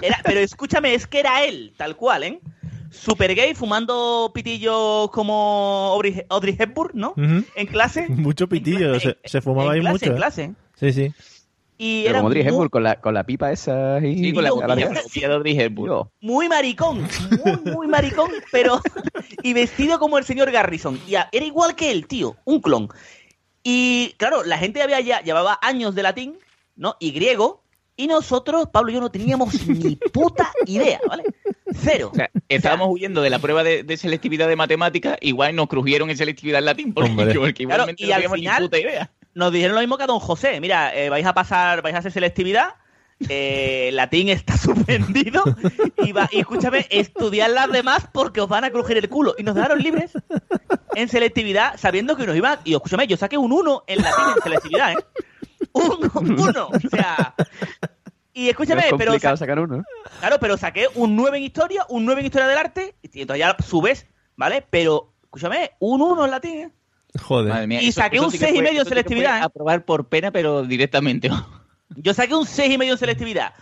[0.02, 2.40] Era- pero escúchame, es que era él, tal cual, ¿eh?
[2.90, 5.90] Super gay, fumando pitillos como
[6.28, 7.14] Audrey, Hepburn, ¿no?
[7.16, 8.08] En clase.
[8.08, 10.06] Mucho pitillo, se, fumaba en ahí clase, mucho.
[10.06, 10.16] En ¿eh?
[10.16, 10.52] clase.
[10.76, 11.14] Sí, sí.
[11.76, 14.16] Y Pero era como Audrey muy, con la, con la pipa esa y...
[14.18, 15.88] Sí, con la, la yo- copia de Audrey Hepburn.
[15.90, 16.10] Yo.
[16.20, 17.06] muy maricón,
[17.44, 18.80] muy, muy maricón, pero.
[19.42, 21.00] y vestido como el señor Garrison.
[21.06, 22.88] Y a- era igual que él, tío, un clon.
[23.62, 26.38] Y claro, la gente había ya, llevaba años de latín,
[26.76, 26.96] ¿no?
[27.00, 27.62] Y griego.
[27.96, 31.22] Y nosotros, Pablo y yo, no teníamos ni puta idea, ¿vale?
[31.74, 32.10] Cero.
[32.12, 36.10] O sea, estábamos huyendo de la prueba de, de selectividad de matemáticas, igual nos crujieron
[36.10, 38.78] en selectividad en latín, porque, porque Claro, igualmente y no al teníamos final- ni puta
[38.78, 39.12] idea.
[39.34, 40.60] Nos dijeron lo mismo que a don José.
[40.60, 42.74] Mira, eh, vais a pasar, vais a hacer selectividad.
[43.28, 45.42] eh, latín está suspendido
[45.98, 49.34] y, va, y escúchame, estudiar las demás porque os van a crujir el culo.
[49.38, 50.12] Y nos dejaron libres
[50.94, 52.58] en selectividad sabiendo que nos iban.
[52.64, 54.96] Y escúchame, yo saqué un 1 en latín en selectividad, ¿eh?
[55.72, 56.68] Un 1.
[56.68, 57.34] O sea.
[58.32, 59.76] Y No escúchame, es pero sa- sacar uno.
[59.78, 59.82] ¿eh?
[60.18, 63.38] claro, pero saqué un 9 en historia, un 9 en historia del arte, y entonces
[63.38, 64.06] ya subes,
[64.36, 64.66] ¿vale?
[64.70, 66.70] Pero, escúchame, un 1 en latín, ¿eh?
[67.22, 67.52] Joder.
[67.52, 69.42] Madre mía, Y saqué un seis y fue- medio en eso sí selectividad, ¿eh?
[69.44, 71.30] Aprobar por pena, pero directamente.
[71.96, 73.52] Yo saqué un 6 y medio en selectividad.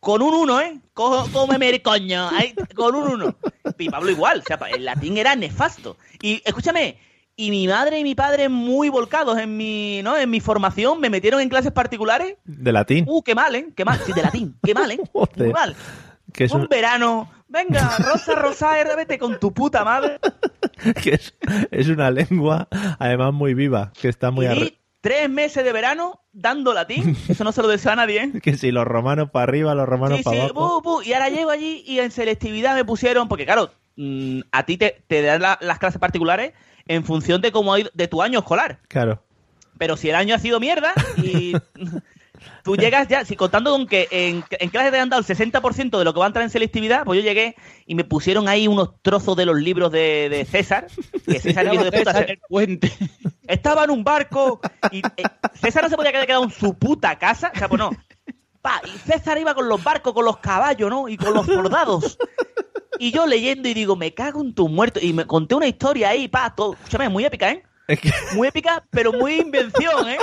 [0.00, 0.80] Con un 1, ¿eh?
[0.94, 2.28] Co- Cómeme el coño.
[2.30, 3.36] Ahí, con un 1.
[3.78, 4.40] Y Pablo igual.
[4.40, 5.96] O sea, el latín era nefasto.
[6.22, 6.98] Y escúchame,
[7.36, 10.16] y mi madre y mi padre muy volcados en mi, ¿no?
[10.16, 12.36] En mi formación, me metieron en clases particulares.
[12.44, 13.04] De latín.
[13.08, 13.66] Uh, qué mal, ¿eh?
[13.76, 13.98] Qué mal.
[14.06, 14.56] Sí, de latín.
[14.62, 15.00] Qué mal, ¿eh?
[15.12, 15.36] Joder.
[15.44, 15.76] Muy mal.
[16.34, 17.30] Que es, Un un- verano.
[17.48, 20.18] Venga, Rosa Rosa, vete con tu puta madre.
[21.02, 21.34] que es,
[21.70, 22.68] es una lengua,
[22.98, 27.16] además muy viva, que está muy y tres meses de verano dando latín.
[27.28, 28.32] Eso no se lo deseo a nadie, ¿eh?
[28.42, 30.80] Que si los romanos para arriba, los romanos Sí, para sí, abajo.
[30.82, 31.02] bu, bu.
[31.02, 35.04] y ahora llego allí y en selectividad me pusieron, porque claro, mm, a ti te,
[35.06, 36.54] te dan la- las clases particulares
[36.88, 38.80] en función de cómo ha ido, de tu año escolar.
[38.88, 39.22] Claro.
[39.78, 41.52] Pero si el año ha sido mierda y
[42.62, 45.98] tú llegas ya, si contando con que en, en clases te han dado el 60%
[45.98, 48.68] de lo que va a entrar en selectividad, pues yo llegué y me pusieron ahí
[48.68, 50.86] unos trozos de los libros de, de César,
[51.26, 52.92] que César, el hijo de puta, César se- el puente.
[53.46, 55.22] estaba en un barco y eh,
[55.54, 57.50] César no se podía quedar quedado en su puta casa.
[57.54, 57.90] O sea, pues no.
[58.62, 61.08] Pa, y César iba con los barcos, con los caballos, ¿no?
[61.08, 62.16] Y con los soldados.
[62.98, 65.02] Y yo leyendo y digo, me cago en tus muertos.
[65.02, 66.72] Y me conté una historia ahí, pa, todo.
[66.74, 67.62] Escúchame, muy épica, ¿eh?
[67.88, 70.16] Es que Muy épica, pero muy invención, ¿eh?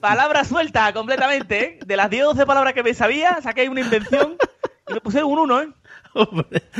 [0.00, 1.78] Palabra suelta completamente, ¿eh?
[1.84, 4.36] De las 10 o 12 palabras que me sabía, saqué una invención
[4.88, 5.68] y me pusieron un 1, ¿eh?
[6.14, 6.62] Hombre.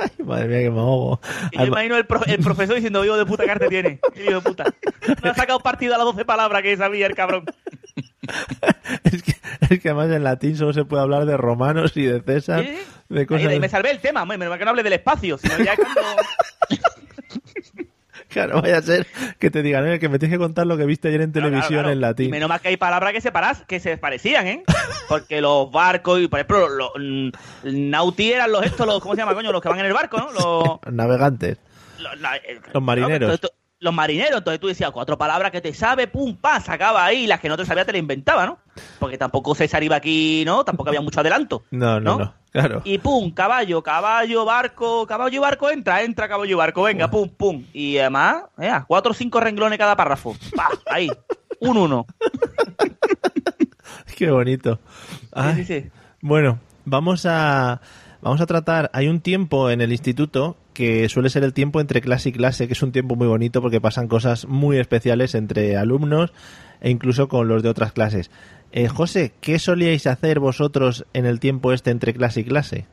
[0.00, 1.20] Ay, madre mía, que me ahogo.
[1.52, 4.00] Y yo imagino el, pro- el profesor diciendo, hijo de puta, ¿qué arte tiene?
[4.14, 4.64] Hijo de puta.
[5.22, 7.44] Me ha sacado partido a las 12 palabras que sabía el cabrón.
[9.04, 9.34] es, que,
[9.70, 12.78] es que además en latín solo se puede hablar de romanos y de César, Sí,
[13.10, 13.48] de cosas...
[13.48, 16.00] de- me salvé el tema, hombre, que no hable del espacio, sino ya cuando...
[18.36, 19.06] Claro, vaya a ser
[19.38, 21.46] que te digan, "Eh, que me tienes que contar lo que viste ayer en Claro,
[21.48, 22.30] televisión claro, en Y latín.
[22.30, 24.62] menos mal que hay palabras que se, paras, que se parecían, ¿eh?
[25.08, 27.30] Porque los barcos, y por ejemplo, los mm,
[27.64, 29.52] nauti eran los estos, los, ¿cómo se llama, coño?
[29.52, 30.30] Los que van en el barco, ¿no?
[30.32, 31.58] Los, Navegantes.
[31.98, 33.14] los, la- eh, Los marineros.
[33.32, 33.48] entonces tú-
[33.86, 37.40] los marineros, entonces tú decías cuatro palabras que te sabe, pum, pa, sacaba ahí, las
[37.40, 38.58] que no te sabía te las inventaba, ¿no?
[38.98, 40.64] Porque tampoco César iba aquí, ¿no?
[40.64, 41.64] Tampoco había mucho adelanto.
[41.70, 42.24] No, no, ¿No?
[42.24, 42.34] no.
[42.50, 42.80] Claro.
[42.84, 47.28] Y pum, caballo, caballo, barco, caballo y barco, entra, entra, caballo y barco, venga, pum,
[47.28, 47.64] pum.
[47.74, 50.34] Y además, eh, cuatro o cinco renglones cada párrafo.
[50.54, 51.08] Pa, ahí,
[51.60, 52.06] un uno.
[54.16, 54.80] Qué bonito.
[55.34, 55.90] Sí, sí, sí.
[56.22, 57.82] Bueno, vamos a
[58.22, 58.90] vamos a tratar.
[58.94, 62.66] Hay un tiempo en el instituto que suele ser el tiempo entre clase y clase,
[62.66, 66.34] que es un tiempo muy bonito porque pasan cosas muy especiales entre alumnos
[66.82, 68.30] e incluso con los de otras clases.
[68.72, 72.86] Eh, José, ¿qué solíais hacer vosotros en el tiempo este entre clase y clase?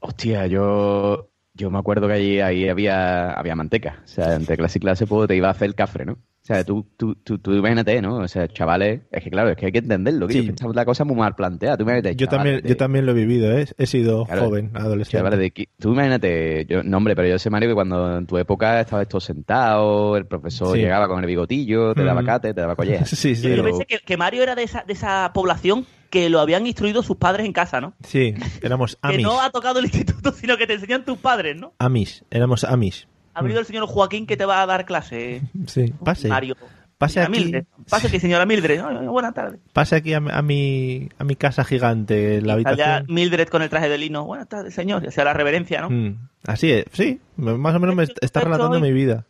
[0.00, 4.00] Hostia, yo, yo me acuerdo que allí ahí había, había manteca.
[4.04, 6.18] O sea, entre clase y clase pues, te iba a hacer el cafre, ¿no?
[6.42, 8.16] O sea, tú, tú, tú, tú imagínate, ¿no?
[8.16, 10.26] O sea, chavales, es que claro, es que hay que entenderlo.
[10.26, 10.40] Que Sí.
[10.40, 11.76] yo pensaba la cosa muy mal planteada.
[11.76, 13.66] Tú imagínate, Yo chavales también, de- yo también lo he vivido, ¿eh?
[13.78, 15.18] He sido Claro, joven, adolescente.
[15.18, 18.38] Chavales de Tú imagínate, yo, no hombre, pero yo sé, Mario, que cuando en tu
[18.38, 20.82] época estabas todo sentado, el profesor Sí.
[20.82, 22.26] llegaba con el bigotillo, te daba Mm.
[22.26, 23.04] cate, te daba colleja.
[23.06, 23.42] Sí, sí.
[23.42, 26.66] Yo Pero- pensé que, que Mario era de esa, de esa población que lo habían
[26.66, 27.94] instruido sus padres en casa, ¿no?
[28.02, 29.22] Sí, éramos Que amis.
[29.22, 31.72] no ha tocado el instituto, sino que te enseñan tus padres, ¿no?
[31.78, 33.06] Amis, éramos amis.
[33.34, 35.42] Ha venido el señor Joaquín que te va a dar clase.
[35.66, 36.28] Sí, pase.
[36.28, 36.56] Mario.
[36.98, 37.40] Pase Señora aquí.
[37.40, 37.64] Mildred.
[37.90, 38.80] Pase aquí, señora Mildred.
[39.08, 39.58] Buenas tardes.
[39.72, 43.06] Pase aquí a, a mi a mi casa gigante, la Allá habitación.
[43.14, 44.24] Mildred con el traje de lino.
[44.24, 45.02] Buenas tardes, señor.
[45.02, 45.90] Ya sea la reverencia, ¿no?
[45.90, 49.24] Mm, Así es, sí, más o menos me est- está relatando mi vida.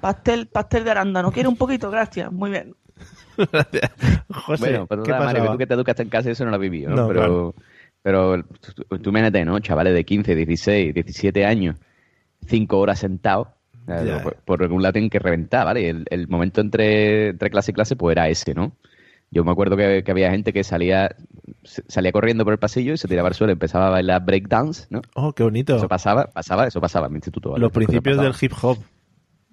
[0.00, 1.30] Pastel, pastel de arándano.
[1.30, 1.90] ¿Quiere un poquito?
[1.90, 2.32] Gracias.
[2.32, 2.74] Muy bien.
[4.30, 6.56] José, bueno, pero ¿qué nada, Mario, tú que te educaste en casa eso no lo
[6.56, 6.96] has vivido, ¿no?
[6.96, 7.54] No, pero, claro.
[8.02, 9.58] pero tú, tú imagínate, ¿no?
[9.60, 11.76] Chavales de 15, 16, 17 años,
[12.46, 13.48] 5 horas sentados,
[13.82, 14.22] O sea, Ya.
[14.22, 15.82] Por, por algún lado tienen que reventar, ¿vale?
[15.82, 18.72] Y El, el momento entre, entre clase y clase, pues era ese, ¿no?
[19.32, 21.14] Yo me acuerdo que, que había gente que salía
[21.62, 25.02] salía corriendo por el pasillo y se tiraba al suelo, empezaba a bailar breakdance, ¿no?
[25.14, 25.76] Oh, qué bonito.
[25.76, 27.50] Eso pasaba, pasaba, eso pasaba en mi instituto.
[27.50, 27.60] ¿vale?
[27.60, 28.78] Los principios del hip hop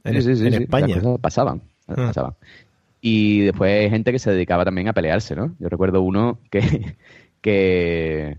[0.04, 0.96] en, Sí, sí, sí, en sí, España.
[1.22, 1.96] pasaban, Ah.
[2.08, 2.34] pasaban.
[3.02, 5.56] Y después hay gente que se dedicaba también a pelearse, ¿no?
[5.60, 6.96] Yo recuerdo uno que,
[7.42, 8.38] que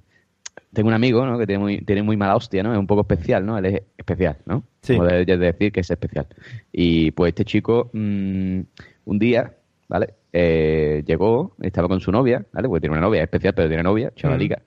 [0.73, 1.39] tengo un amigo, ¿no?
[1.39, 2.73] Que tiene muy, tiene muy mala hostia, ¿no?
[2.73, 3.59] Es un poco especial, ¿no?
[3.59, 4.65] Él es especial, ¿no?
[4.83, 4.97] Sí.
[4.97, 6.27] Como de, de decir que es especial.
[6.73, 8.61] Y pues este chico, mm,
[9.07, 9.55] un día,
[9.89, 10.15] ¿vale?
[10.33, 12.69] Eh, llegó, estaba con su novia, ¿vale?
[12.69, 14.63] Porque tiene una novia es especial, pero tiene novia, chavalica.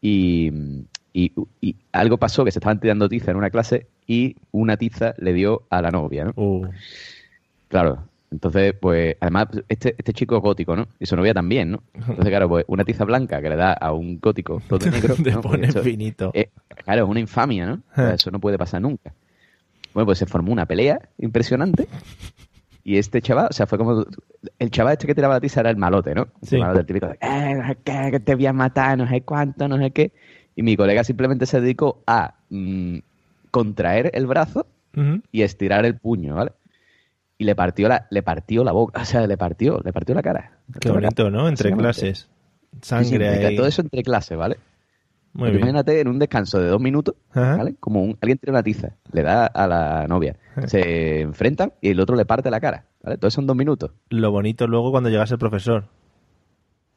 [0.00, 0.50] Y,
[1.12, 5.14] y, y algo pasó que se estaban tirando tiza en una clase y una tiza
[5.18, 6.32] le dio a la novia, ¿no?
[6.36, 6.68] Uh,
[7.68, 8.06] Claro.
[8.32, 10.88] Entonces, pues, además, este, este chico es gótico, ¿no?
[10.98, 11.82] Y su novia también, ¿no?
[11.94, 15.14] Entonces, claro, pues una tiza blanca que le da a un gótico todo negro.
[15.16, 15.40] te ¿no?
[15.42, 16.32] Pues pone eso- finito.
[16.84, 17.74] claro, es una infamia, ¿no?
[17.92, 19.12] O sea, eso no puede pasar nunca.
[19.94, 21.86] Bueno, pues se formó una pelea impresionante.
[22.84, 24.04] Y este chaval, o sea, fue como.
[24.58, 26.28] El chaval este que tiraba la tiza era el malote, ¿no?
[26.42, 26.56] Sí.
[26.56, 29.06] El malote, el típico de, "Eh, no sé qué, que te voy a matar, no
[29.06, 30.10] sé cuánto, no sé qué.
[30.56, 32.98] Y mi colega simplemente se dedicó a mm,
[33.50, 34.66] contraer el brazo
[35.30, 36.52] y estirar el puño, ¿vale?
[37.42, 40.22] Y le partió la, le partió la boca, o sea, le partió, le partió la
[40.22, 40.52] cara.
[40.78, 41.48] Qué bonito, ¿no?
[41.48, 42.18] Entre clases.
[42.20, 42.24] Sí,
[42.80, 43.56] sí, Sangre ahí.
[43.56, 44.58] Todo eso entre clases, ¿vale?
[45.32, 45.58] Muy bien.
[45.62, 47.56] Imagínate en un descanso de dos minutos, Ajá.
[47.56, 47.74] ¿vale?
[47.80, 50.68] Como un- alguien tiene una tiza, le da a la novia, Ajá.
[50.68, 53.16] se enfrentan y el otro le parte la cara, ¿vale?
[53.18, 53.90] Todo eso en dos minutos.
[54.10, 55.86] Lo bonito luego cuando llegase el profesor.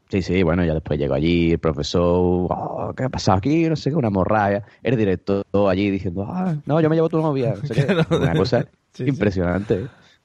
[0.10, 2.04] Sí, sí, bueno, ya después llegó allí el profesor,
[2.52, 3.68] "Oh, ¿qué ha pasado aquí?
[3.68, 4.62] No sé qué, una morralla.
[4.84, 7.56] El director allí diciendo, ah, no, yo me llevo a tu novia.
[7.64, 7.86] No sé qué.
[7.88, 8.06] Claro.
[8.22, 9.10] Una cosa Sí, sí.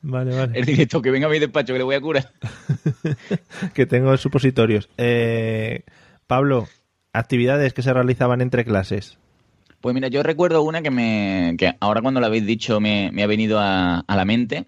[0.02, 0.58] Vale, vale.
[0.58, 2.30] El directo que venga a mi despacho que le voy a curar.
[3.74, 4.88] que tengo supositorios.
[4.96, 5.84] Eh,
[6.26, 6.68] Pablo,
[7.12, 9.18] actividades que se realizaban entre clases.
[9.80, 13.22] Pues mira, yo recuerdo una que me que ahora cuando lo habéis dicho me, me
[13.22, 14.66] ha venido a, a la mente,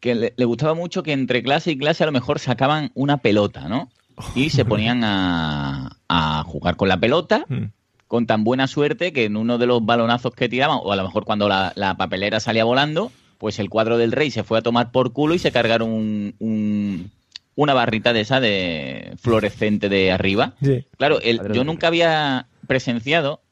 [0.00, 3.16] que le, le gustaba mucho que entre clase y clase a lo mejor sacaban una
[3.18, 3.90] pelota, ¿no?
[4.36, 7.64] Y se ponían a, a jugar con la pelota, Mm.
[8.06, 11.02] con tan buena suerte que en uno de los balonazos que tiraban, o a lo
[11.02, 13.10] mejor cuando la, la papelera salía volando,
[13.44, 16.34] pues el cuadro del rey se fue a tomar por culo y se cargaron un-
[16.38, 17.10] un-
[17.56, 20.54] una barrita de esa de fluorescente de arriba.
[20.62, 20.86] Sí.
[20.96, 23.42] Claro, el- yo nunca había presenciado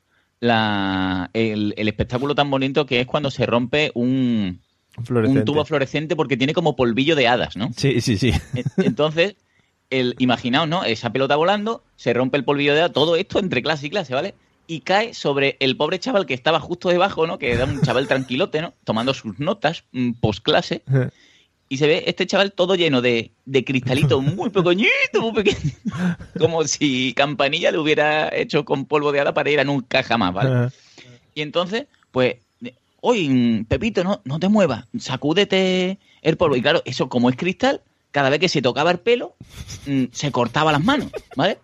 [0.41, 4.61] la, el, el espectáculo tan bonito que es cuando se rompe un,
[5.29, 7.69] un tubo fluorescente porque tiene como polvillo de hadas, ¿no?
[7.77, 8.33] Sí, sí, sí.
[8.55, 9.37] En- Entonces,
[9.91, 10.85] el, imaginaos, ¿no?
[10.85, 14.15] Esa pelota volando, se rompe el polvillo de hadas, todo esto entre clase y clase,
[14.15, 14.35] ¿vale?
[14.73, 17.37] Y cae sobre el pobre chaval que estaba justo debajo, ¿no?
[17.39, 18.73] Que era un chaval tranquilote, ¿no?
[18.85, 20.83] Tomando sus notas mm, post-clase.
[21.69, 25.73] Y se ve este chaval todo lleno de, de cristalitos muy pequeñitos, muy pequeñitos.
[26.39, 30.35] Como si Campanilla lo hubiera hecho con polvo de hada para ir a nunca jamás,
[30.35, 30.69] ¿vale?
[31.35, 32.37] Y entonces, pues,
[33.01, 36.57] oye, Pepito, no, no te muevas, sacúdete el polvo.
[36.57, 39.35] Y claro, eso como es cristal, cada vez que se tocaba el pelo,
[39.87, 41.59] mm, se cortaba las manos, ¿vale?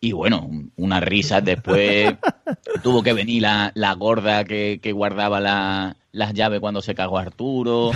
[0.00, 1.40] Y bueno, una risa.
[1.40, 2.14] Después
[2.82, 7.18] tuvo que venir la, la gorda que, que guardaba la- las llaves cuando se cagó
[7.18, 7.92] Arturo.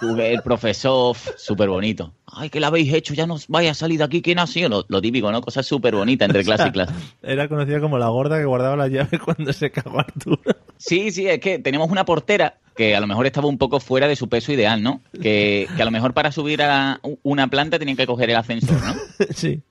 [0.00, 2.12] Tuve el profesor, súper bonito.
[2.26, 4.68] Ay, que la habéis hecho, ya no vaya a salir de aquí, ¿quién ha sido?
[4.68, 5.40] Lo, lo típico, ¿no?
[5.40, 6.92] Cosas súper bonitas entre clase y clase.
[7.22, 10.40] Era conocida como la gorda que guardaba las llaves cuando se cagó Arturo.
[10.78, 14.08] Sí, sí, es que tenemos una portera que a lo mejor estaba un poco fuera
[14.08, 15.00] de su peso ideal, ¿no?
[15.22, 18.80] Que, que a lo mejor para subir a una planta tenían que coger el ascensor,
[18.82, 18.94] ¿no?
[19.34, 19.62] sí.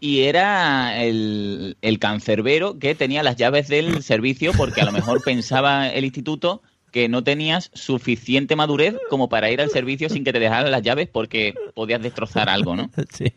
[0.00, 5.22] Y era el, el cancerbero que tenía las llaves del servicio porque a lo mejor
[5.22, 6.62] pensaba el instituto
[6.94, 10.82] que no tenías suficiente madurez como para ir al servicio sin que te dejaran las
[10.82, 12.90] llaves porque podías destrozar algo, ¿no?
[13.10, 13.32] Sí.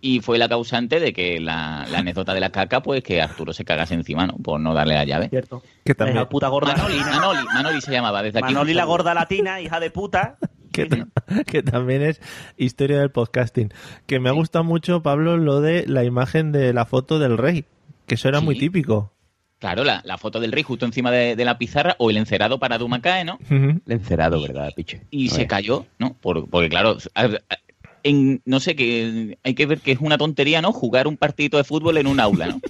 [0.00, 3.52] Y fue la causante de que la, la anécdota de la caca, pues que Arturo
[3.52, 4.34] se cagase encima, ¿no?
[4.34, 5.28] Por no darle la llave.
[5.28, 5.62] Cierto.
[5.84, 6.74] Que también, Esa puta gorda.
[6.76, 8.52] Manoli, Manoli, Manoli se llamaba desde aquí.
[8.52, 10.38] Manoli la gorda latina, hija de puta.
[10.72, 11.08] Que, ta-
[11.46, 12.20] que también es
[12.56, 13.72] historia del podcasting.
[14.06, 17.64] Que me ha gustado mucho, Pablo, lo de la imagen de la foto del rey.
[18.06, 18.44] Que eso era Sí.
[18.44, 19.12] muy típico.
[19.58, 22.60] Claro, la, la foto del rey justo encima de, de la pizarra o el encerado
[22.60, 23.38] para Dumacae, ¿no?
[23.50, 25.02] El encerado, ¿verdad, piche?
[25.10, 26.14] Y se cayó, ¿no?
[26.14, 26.96] Por- porque claro,
[28.04, 30.72] en, no sé, que hay que ver que es una tontería, ¿no?
[30.72, 32.60] Jugar un partidito de fútbol en un aula, ¿no?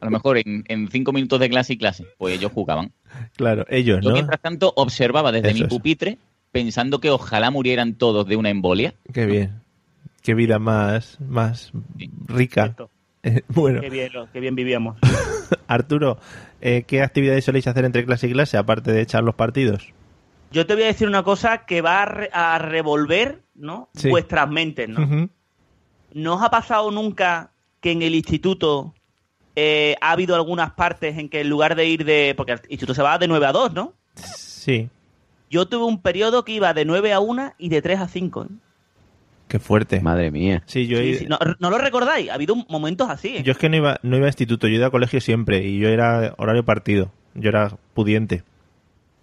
[0.00, 2.92] A lo mejor en, en cinco minutos de clase y clase, pues ellos jugaban.
[3.36, 4.14] Claro, ellos, Yo, ¿no?
[4.14, 5.68] mientras tanto, observaba desde Eso mi es.
[5.68, 6.18] pupitre
[6.52, 8.94] pensando que ojalá murieran todos de una embolia.
[9.12, 9.60] Qué bien.
[10.22, 11.72] Qué vida más, más
[12.26, 12.74] rica.
[13.28, 14.98] Eh, bueno, Qué bien, qué bien vivíamos.
[15.66, 16.16] Arturo,
[16.60, 19.88] eh, ¿qué actividades soléis hacer entre clase y clase aparte de echar los partidos?
[20.52, 23.88] Yo te voy a decir una cosa que va a, re- a revolver, ¿no?
[23.96, 24.10] Sí.
[24.10, 25.28] Vuestras mentes, ¿no?
[26.12, 28.94] ¿No os ha pasado nunca que en el instituto
[29.56, 32.32] eh, ha habido algunas partes en que en lugar de ir de...
[32.36, 33.92] Porque el instituto se va de 9 a 2, ¿no?
[34.14, 34.88] Sí.
[35.50, 38.44] Yo tuve un periodo que iba de 9 a 1 y de 3 a 5.
[38.44, 38.46] ¿eh?
[39.48, 40.00] Qué fuerte.
[40.00, 40.62] Madre mía.
[40.66, 41.26] Sí, yo, Sí, he- sí.
[41.28, 42.30] No, ¿no lo recordáis?
[42.30, 43.36] Ha habido momentos así.
[43.36, 43.42] ¿eh?
[43.44, 45.78] yo es que no iba, no iba a instituto, yo iba a colegio siempre y
[45.78, 47.12] yo era horario partido.
[47.34, 48.42] Yo era pudiente.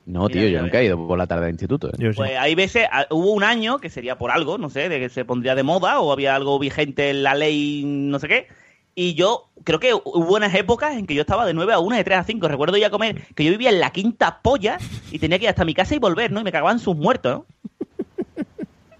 [0.05, 1.87] No, tío, mira, yo nunca he ido por la tarde al instituto.
[1.89, 1.93] ¿eh?
[1.97, 2.05] Sí.
[2.15, 5.09] Pues hay veces, ah, hubo un año que sería por algo, no sé, de que
[5.09, 8.47] se pondría de moda o había algo vigente en la ley, no sé qué.
[8.95, 11.95] Y yo creo que hubo unas épocas en que yo estaba de 9 a 1,
[11.95, 12.47] de 3 a 5.
[12.47, 14.77] Recuerdo ir a comer, que yo vivía en la quinta polla
[15.11, 16.41] y tenía que ir hasta mi casa y volver, ¿no?
[16.41, 17.45] Y me cagaban sus muertos, ¿no?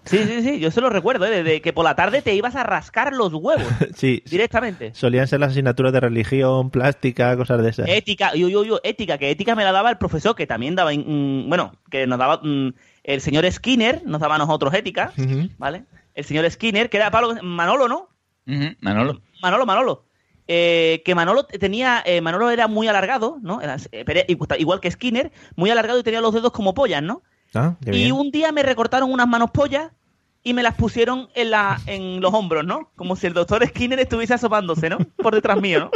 [0.06, 1.44] Sí, sí, sí, yo se lo recuerdo, ¿eh?
[1.44, 3.66] De que por la tarde te ibas a rascar los huevos
[3.96, 4.94] Sí, directamente.
[4.94, 7.88] solían ser las asignaturas de religión, plástica, cosas de esas.
[7.88, 10.92] Ética, yo, yo, yo, ética, que ética me la daba el profesor, que también daba,
[10.94, 12.74] mm, bueno, que nos daba mm,
[13.04, 15.14] el señor Skinner, nos daba a nosotros ética.
[15.58, 15.86] ¿vale?
[16.16, 18.10] El señor Skinner, que era Pablo, Manolo, ¿no?
[18.82, 19.22] Manolo.
[19.44, 20.06] Manolo, Manolo.
[20.48, 23.62] Eh, que Manolo tenía, eh, Manolo era muy alargado, ¿no?
[23.62, 24.26] Era, eh,
[24.58, 27.22] igual que Skinner, muy alargado y tenía los dedos como pollas, ¿no?
[27.54, 28.12] Ah, Y bien.
[28.14, 29.92] un día me recortaron unas manos pollas
[30.44, 32.90] y me las pusieron en, la, en los hombros, ¿no?
[32.96, 34.98] Como si el doctor Skinner estuviese asopándose, ¿no?
[35.18, 35.92] Por detrás mío, ¿no?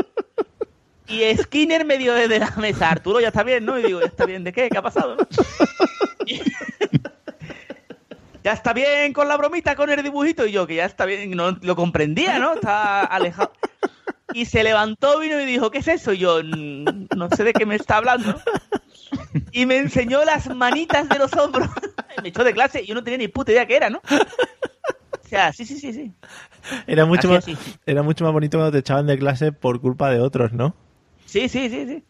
[1.10, 3.80] Y Skinner me dio desde la mesa, Arturo, ya está bien, ¿no?
[3.80, 4.70] Y digo, ¿ya está bien de qué?
[4.70, 5.16] ¿Qué ha pasado?
[5.16, 5.28] no?
[8.48, 10.46] ya está bien con la bromita, con el dibujito.
[10.46, 12.54] Y yo, que ya está bien, no lo comprendía, ¿no?
[12.54, 13.52] Estaba alejado.
[14.32, 16.14] Y se levantó, vino y dijo, ¿qué es eso?
[16.14, 18.40] Y yo, "Mm, no sé de qué me está hablando.
[19.52, 21.68] Y me enseñó las manitas de los hombros.
[22.24, 23.98] me echó de clase y yo no tenía ni puta idea qué era, ¿no?
[24.00, 26.14] O sea, sí, sí, sí, sí.
[26.88, 27.76] Era mucho, así, más, así.
[27.86, 30.74] era mucho más bonito cuando te echaban de clase por culpa de otros, ¿no?
[31.26, 32.04] Sí, sí, sí, sí.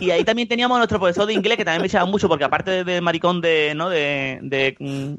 [0.00, 2.44] Y ahí también teníamos a nuestro profesor de inglés que también me echaba mucho porque
[2.44, 3.90] aparte de, de maricón de, ¿no?
[3.90, 5.14] De, de, mm,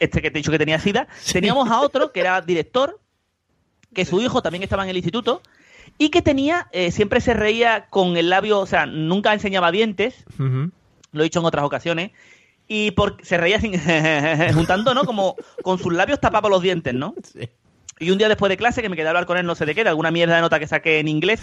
[0.00, 2.98] este que te he dicho que tenía sida, teníamos a otro que era director,
[3.94, 5.42] que su hijo también estaba en el instituto
[5.98, 10.24] y que tenía, eh, siempre se reía con el labio, o sea, nunca enseñaba dientes,
[10.38, 12.12] lo he dicho en otras ocasiones,
[12.66, 13.72] y por, se reía sin,
[14.54, 15.04] juntando, ¿no?
[15.04, 17.14] Como con sus labios tapaba los dientes, ¿no?
[17.98, 19.66] Y un día después de clase, que me quedé a hablar con él, no sé
[19.66, 21.40] de qué, de alguna mierda de nota que saqué en inglés,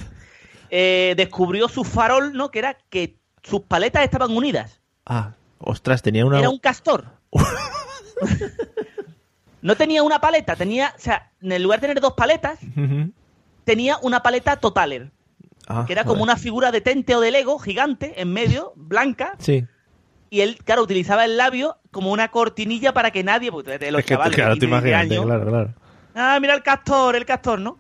[0.70, 2.50] eh, descubrió su farol, ¿no?
[2.50, 4.80] Que era que sus paletas estaban unidas.
[5.06, 6.40] Ah, ostras, tenía una...
[6.40, 7.06] Era un castor.
[9.62, 12.60] no tenía una paleta, tenía, o sea, en lugar de tener dos paletas,
[13.64, 15.12] tenía una paleta totaler,
[15.70, 19.36] Ah, que era como una figura de tente o de Lego gigante en medio, blanca,
[19.38, 19.66] Sí.
[20.30, 24.06] y él, claro, utilizaba el labio como una cortinilla para que nadie, porque los Es
[24.06, 25.74] que, chavales de claro, te 15, 16 imaginas, claro, claro.
[26.16, 27.80] ah, mira el castor, el castor, ¿no?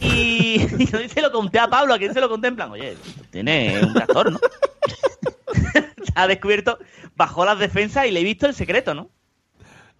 [0.00, 2.70] Y, y yo se lo conté a Pablo, a quien se lo conté en plan,
[2.70, 2.96] oye,
[3.30, 4.38] tiene un castor, ¿no?
[6.14, 6.78] Ha descubierto,
[7.14, 9.10] bajó las defensas y le he visto el secreto, ¿no?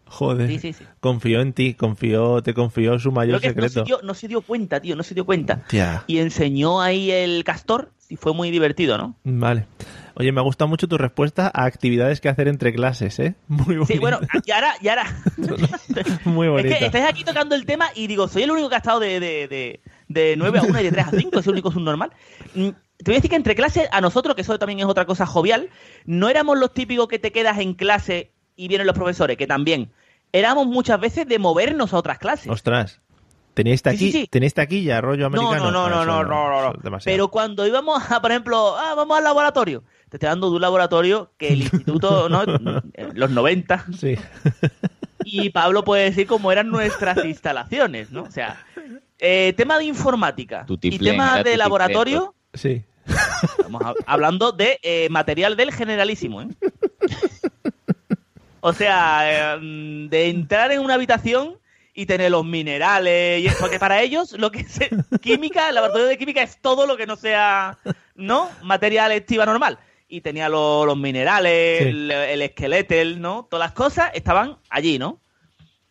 [0.09, 0.48] Joder.
[0.48, 0.84] Sí, sí, sí.
[1.00, 3.84] Confió en ti, confió, te confió su mayor no se, secreto.
[3.84, 5.64] dio, no se dio cuenta, tío, no se dio cuenta.
[5.68, 6.04] Tía.
[6.06, 9.16] Y enseñó ahí el castor y fue muy divertido, ¿no?
[9.24, 9.66] Vale.
[10.14, 13.34] Oye, me ha gustado mucho tu respuesta a actividades que hacer entre clases, ¿eh?
[13.48, 13.92] Muy bonita.
[13.92, 15.04] Sí, bueno, y ahora, y ahora.
[16.24, 16.78] Muy Es bonita.
[16.78, 19.20] que estáis aquí tocando el tema y digo, soy el único que ha estado de,
[19.20, 22.11] de, de, de 9 a 1 y de 3 a 5, es el único subnormal.
[22.54, 25.04] Mm, Te voy a decir que entre clases, a nosotros, que eso también es otra
[25.04, 25.68] cosa jovial,
[26.06, 29.90] no éramos los típicos que te quedas en clase y vienen los profesores, que también.
[30.33, 32.49] Éramos muchas veces de movernos a otras clases.
[32.51, 33.01] Ostras.
[33.55, 33.97] ¿Teníais, taqui...
[33.99, 34.26] Sí, sí, sí.
[34.29, 35.70] ¿Teníais taquilla, rollo No, americano?
[35.72, 36.99] no, no, Ah, no, no, no, no, no.
[37.05, 40.62] Pero cuando íbamos a, por ejemplo, ah, vamos al laboratorio, te estoy dando de un
[40.62, 42.45] laboratorio que el instituto, ¿no?
[43.14, 44.14] Los 90, Sí.
[45.24, 48.22] y Pablo puede decir cómo eran nuestras instalaciones, ¿no?
[48.22, 48.64] O sea,
[49.18, 52.85] eh, tema de informática y tema era de laboratorio, Sí.
[53.59, 56.49] estamos hab- hablando de eh, material del generalísimo, ¿eh?
[58.68, 59.58] O sea, eh,
[60.10, 61.58] de entrar en una habitación
[61.94, 64.78] y tener los minerales, y porque para ellos lo que es
[65.20, 67.76] química, el laboratorio de química es todo lo que no sea,
[68.14, 68.48] ¿no?
[68.62, 69.78] Material activa normal.
[70.08, 71.88] Y tenía lo- los minerales, Sí.
[71.88, 73.46] el, el esqueleto, ¿no?
[73.50, 75.20] Todas las cosas estaban allí, ¿no?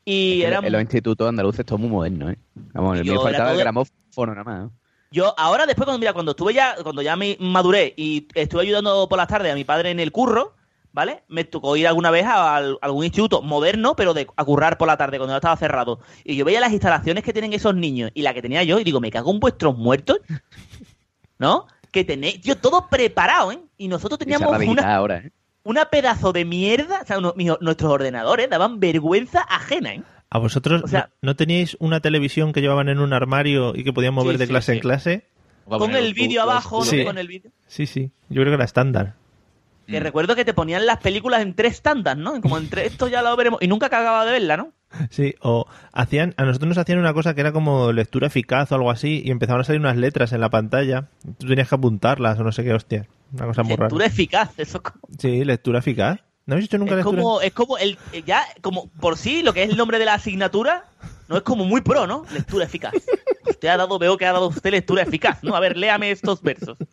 [0.06, 2.38] Y eran En los institutos andaluces todo muy moderno, ¿eh?
[2.74, 4.60] Vamos, el mío faltaba el gramófono nada más.
[4.64, 4.72] ¿no?
[5.12, 9.08] Yo ahora después cuando mira cuando estuve ya cuando ya me maduré y estuve ayudando
[9.10, 10.56] por las tardes a mi padre en el curro,
[10.92, 11.24] ¿vale?
[11.28, 14.88] Me tocó ir alguna vez a, al- algún instituto moderno, pero de a currar por
[14.88, 16.00] la tarde cuando ya estaba cerrado.
[16.24, 18.84] Y yo veía las instalaciones que tienen esos niños y la que tenía yo y
[18.84, 20.20] digo, me cago en vuestros muertos.
[21.40, 21.68] ¿No?
[21.92, 23.60] Que tenéis, tío, todo preparado, ¿eh?
[23.78, 25.32] Y nosotros teníamos una, ahora, ¿eh?
[25.64, 30.04] una pedazo de mierda, o sea, uno- nuestros ordenadores daban vergüenza ajena, ¿eh?
[30.30, 33.84] ¿A vosotros O sea- no, no teníais una televisión que llevaban en un armario y
[33.84, 34.78] que podían mover Sí, de clase sí.
[34.78, 35.26] en clase?
[35.66, 36.86] Con el vídeo abajo, ¿no?
[36.86, 37.04] Sí.
[37.06, 37.52] Con el vídeo.
[37.68, 38.12] Sí, sí.
[38.30, 39.16] Yo creo que era estándar.
[39.88, 42.42] Que recuerdo que te ponían las películas en tres tandas, ¿no?
[42.42, 43.62] Como entre esto ya lo veremos.
[43.62, 44.74] Y nunca cagaba de verla, ¿no?
[45.10, 48.76] Sí, o hacían, a nosotros nos hacían una cosa que era como lectura eficaz o
[48.76, 51.08] algo así y empezaban a salir unas letras en la pantalla.
[51.40, 53.08] Tú tenías que apuntarlas o no sé qué hostia.
[53.34, 53.86] Una cosa muy rara.
[53.88, 54.82] Lectura eficaz, eso.
[55.18, 56.20] Sí, lectura eficaz.
[56.46, 57.22] ¿No habéis hecho nunca Es lectura?
[57.22, 60.06] como, es como el, eh, ya, como por sí, lo que es el nombre de
[60.06, 60.86] la asignatura,
[61.28, 62.26] no es como muy pro, ¿no?
[62.34, 62.94] Lectura eficaz.
[63.46, 65.56] Usted ha dado, veo que ha dado usted lectura eficaz, ¿no?
[65.56, 66.78] A ver, léame estos versos.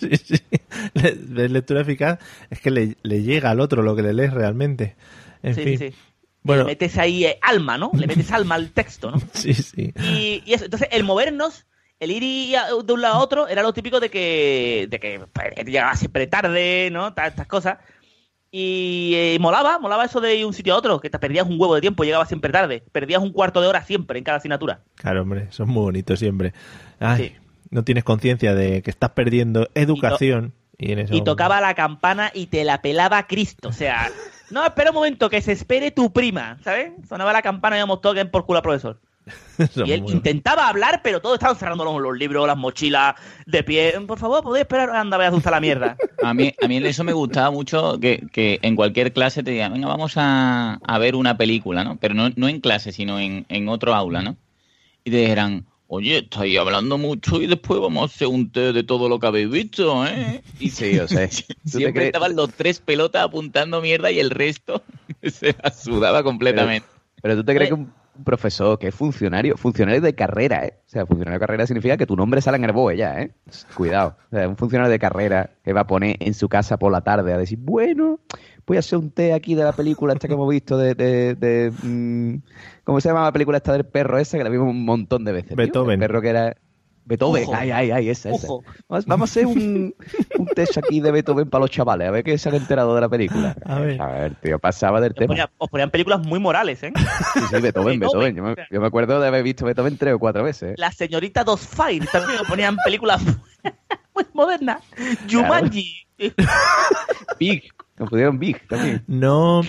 [0.00, 0.40] Sí, sí.
[0.94, 2.18] De lectura eficaz
[2.50, 4.96] es que le, le llega al otro lo que le lees realmente.
[5.42, 5.78] En sí, fin.
[5.78, 5.96] sí, sí.
[6.42, 7.90] Bueno, Le metes ahí eh, alma, ¿no?
[7.94, 9.20] Le metes alma al texto, ¿no?
[9.32, 9.92] sí, sí.
[10.02, 11.66] Y, y eso, entonces, el movernos,
[12.00, 14.98] el ir y a- de un lado a otro, era lo típico de que, de
[15.00, 17.12] que pues, llegaba siempre tarde, ¿no?
[17.12, 17.78] Ta- Estas cosas.
[18.50, 21.60] Y eh, molaba, molaba eso de ir un sitio a otro, que te perdías un
[21.60, 22.82] huevo de tiempo, llegabas siempre tarde.
[22.92, 24.80] Perdías un cuarto de hora siempre en cada asignatura.
[24.94, 26.54] Claro, hombre, son muy bonitos siempre.
[26.98, 27.32] Ay, Sí.
[27.70, 30.54] no tienes conciencia de que estás perdiendo educación.
[30.78, 31.14] Y, en eso...
[31.14, 33.68] Y tocaba la campana y te la pelaba Cristo.
[33.68, 34.10] O sea,
[34.50, 36.92] no, espera un momento, que se espere tu prima, ¿sabes?
[37.08, 39.00] Sonaba la campana y íbamos todos que en por culo al profesor.
[39.84, 43.14] Y él intentaba hablar, pero todos estaban cerrando los, los libros, las mochilas,
[43.46, 43.94] de pie.
[44.06, 44.90] Por favor, ¿podéis esperar?
[44.90, 45.96] Anda, vaya a asustar la mierda.
[46.22, 49.52] A mí, a mí en eso me gustaba mucho que, que en cualquier clase te
[49.52, 51.96] digan, venga, vamos a, a ver una película, ¿no?
[51.96, 54.36] Pero no, no en clase, sino en, en otro aula, ¿no?
[55.04, 58.84] Y te dijeran, oye, estáis hablando mucho y después vamos a hacer un té de
[58.84, 60.42] todo lo que habéis visto, ¿eh?
[60.60, 61.28] Y Sí, yo sé.
[61.48, 64.82] ¿Tú te siempre crees- estaban los tres pelotas apuntando mierda y el resto
[65.22, 66.86] se la sudaba completamente.
[67.20, 67.92] Pero tú te crees que un
[68.24, 70.74] profesor que es funcionario, funcionario de carrera, ¿eh?
[70.86, 73.32] O sea, funcionario de carrera significa que tu nombre sale en el BOE ya, ¿eh?
[73.74, 74.16] Cuidado.
[74.32, 77.00] O sea, un funcionario de carrera que va a poner en su casa por la
[77.00, 78.20] tarde a decir, bueno,
[78.68, 80.94] voy a hacer un té aquí de la película esta que hemos visto de...
[80.94, 82.36] de, de, mm,
[82.84, 84.38] ¿Cómo se llama la película esta del perro esa?
[84.38, 85.48] Que la vimos un montón de veces.
[85.48, 85.56] tío.
[85.56, 85.94] Beethoven.
[86.02, 86.56] El perro que era...
[87.04, 87.54] Beethoven, Ojo.
[87.54, 88.46] ay, ay, ay, esa, esa.
[88.86, 89.94] Vamos, vamos a hacer un,
[90.38, 93.00] un test aquí de Beethoven para los chavales, a ver qué se han enterado de
[93.00, 93.56] la película.
[93.64, 93.98] A ver.
[94.02, 95.28] a ver tío, pasaba del Os, tema.
[95.28, 96.92] ponía- os ponían películas muy morales, ¿eh?
[97.32, 98.36] Sí, sí, Beethoven, Beethoven.
[98.36, 100.72] Yo me, yo me acuerdo de haber visto Beethoven tres o cuatro veces.
[100.72, 100.74] ¿eh?
[100.76, 103.22] La señorita Dos Fire también os ponían películas
[104.14, 104.82] muy modernas.
[105.30, 106.04] Jumanji.
[107.38, 107.72] Big.
[107.98, 109.02] Nos pusieron Big también.
[109.06, 109.62] No,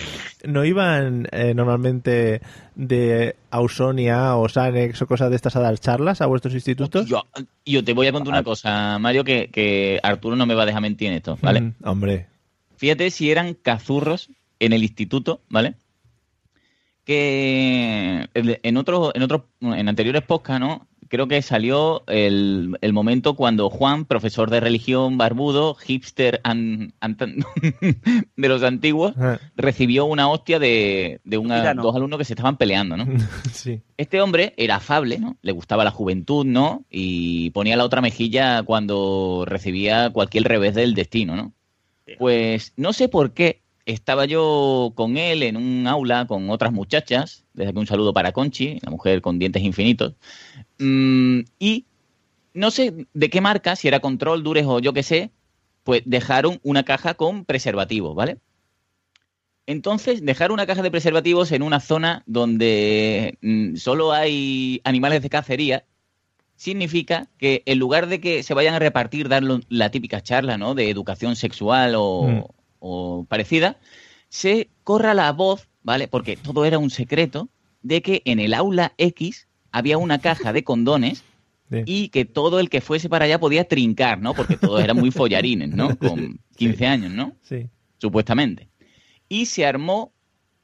[0.44, 2.40] no iban eh, normalmente
[2.74, 7.06] de Ausonia o Sanex o cosas de estas a dar charlas a vuestros institutos.
[7.06, 7.26] Yo,
[7.66, 10.66] yo te voy a contar una cosa, Mario, que, que Arturo no me va a
[10.66, 11.60] dejar mentir en esto, ¿vale?
[11.60, 12.26] Mm, hombre,
[12.80, 15.74] Fíjate si eran cazurros en el instituto, ¿vale?
[17.04, 20.86] Que en otros, en otros, en anteriores podcasts, ¿no?
[21.10, 27.16] Creo que salió el, el momento cuando Juan, profesor de religión barbudo, hipster an- an-
[28.36, 29.14] de los antiguos,
[29.56, 33.06] recibió una hostia de, de una- dos alumnos que se estaban peleando, ¿no?
[33.52, 33.80] sí.
[33.96, 35.36] Este hombre era afable, ¿no?
[35.42, 36.84] Le gustaba la juventud, ¿no?
[36.88, 41.52] Y ponía la otra mejilla cuando recibía cualquier revés del destino, ¿no?
[42.18, 47.44] Pues no sé por qué estaba yo con él en un aula con otras muchachas,
[47.52, 50.14] desde aquí un saludo para Conchi, la mujer con dientes infinitos,
[50.78, 51.84] Mm, y
[52.54, 55.30] no sé de qué marca, si era Control, Dures o yo qué sé,
[55.84, 58.38] pues dejaron una caja con preservativos, ¿vale?
[59.66, 65.30] Entonces, dejar una caja de preservativos en una zona donde mm, solo hay animales de
[65.30, 65.84] cacería
[66.56, 70.74] significa que en lugar de que se vayan a repartir, dar la típica charla ¿no?
[70.74, 72.59] de educación sexual o, Mm.
[72.80, 73.76] O parecida,
[74.28, 76.08] se corra la voz, ¿vale?
[76.08, 77.48] Porque todo era un secreto,
[77.82, 81.22] de que en el aula X había una caja de condones
[81.70, 81.82] Sí.
[81.86, 84.34] y que todo el que fuese para allá podía trincar, ¿no?
[84.34, 85.96] Porque todos eran muy follarines, ¿no?
[85.96, 87.36] Con 15 años, ¿no?
[87.42, 87.68] Sí.
[87.98, 88.68] supuestamente.
[89.28, 90.12] Y se armó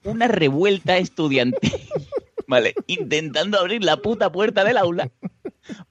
[0.03, 1.71] una revuelta estudiantil,
[2.49, 2.75] ¿vale?
[2.89, 5.13] Intentando abrir la puta puerta del aula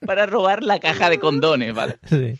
[0.04, 1.96] para robar la caja de condones, ¿vale?
[2.04, 2.34] Sí.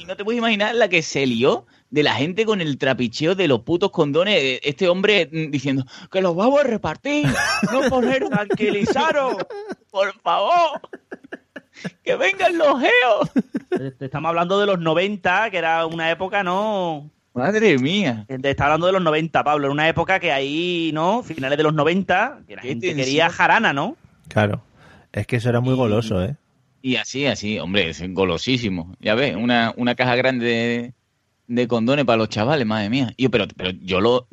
[0.00, 3.34] Y no te puedes imaginar la que se lió de la gente con el trapicheo
[3.34, 4.34] de los putos condones.
[4.42, 7.26] Eh, Este hombre mm, diciendo que los vamos a repartir,
[7.72, 9.36] no poner tranquilizaros,
[9.90, 10.80] por favor.
[12.02, 13.30] Que vengan los geos.
[13.98, 17.08] Te Estamos hablando de los 90, que era una época, ¿no?
[17.34, 18.26] Madre mía.
[18.26, 19.66] Te está hablando de los 90, Pablo.
[19.66, 21.22] Era una época que ahí, ¿no?
[21.22, 23.04] Finales de los 90, que la Qué gente tensión.
[23.06, 23.96] quería jarana, ¿no?
[24.26, 24.62] Claro.
[25.12, 26.34] Es que eso era muy Y- goloso, ¿eh?
[26.82, 28.96] Y así, así, hombre, es golosísimo.
[29.00, 30.94] Ya ves, una, una caja grande
[31.48, 33.12] de, condones para los chavales, madre mía.
[33.16, 34.28] Y yo, pero, pero yo lo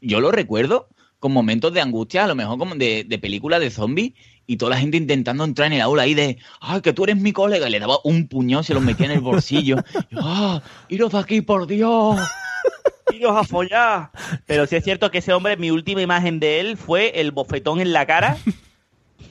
[0.00, 0.88] yo lo recuerdo
[1.18, 4.12] con momentos de angustia, a lo mejor como de, de película de zombies,
[4.46, 7.16] y toda la gente intentando entrar en el aula ahí de, ay, que tú eres
[7.16, 9.76] mi colega, y le daba un puñón, se lo metía en el bolsillo.
[10.10, 12.20] Y, ah, iros de aquí, por Dios.
[13.14, 14.10] Iros a follar.
[14.46, 17.80] Pero sí es cierto que ese hombre, mi última imagen de él fue el bofetón
[17.80, 18.36] en la cara.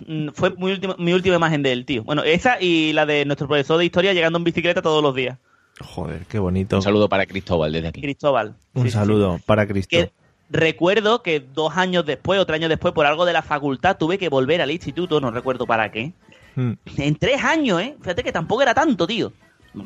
[0.08, 2.04] Mm, Fue mi última, mi última imagen de él, tío.
[2.04, 5.38] Bueno, esa y la de nuestro profesor de historia llegando en bicicleta todos los días.
[5.80, 6.76] Joder, qué bonito.
[6.78, 8.02] Un saludo para Cristóbal desde aquí.
[8.02, 8.56] Cristóbal.
[8.74, 8.92] Un Sí, sí, sí.
[8.92, 9.90] saludo para Cristo.
[9.90, 10.12] Que
[10.50, 14.18] recuerdo que dos años después o tres años después, por algo de la facultad, tuve
[14.18, 16.14] que volver al instituto, no recuerdo para qué.
[16.56, 16.74] Mm.
[16.98, 17.96] En tres años, ¿eh?
[18.02, 19.34] Fíjate que tampoco era tanto, tío.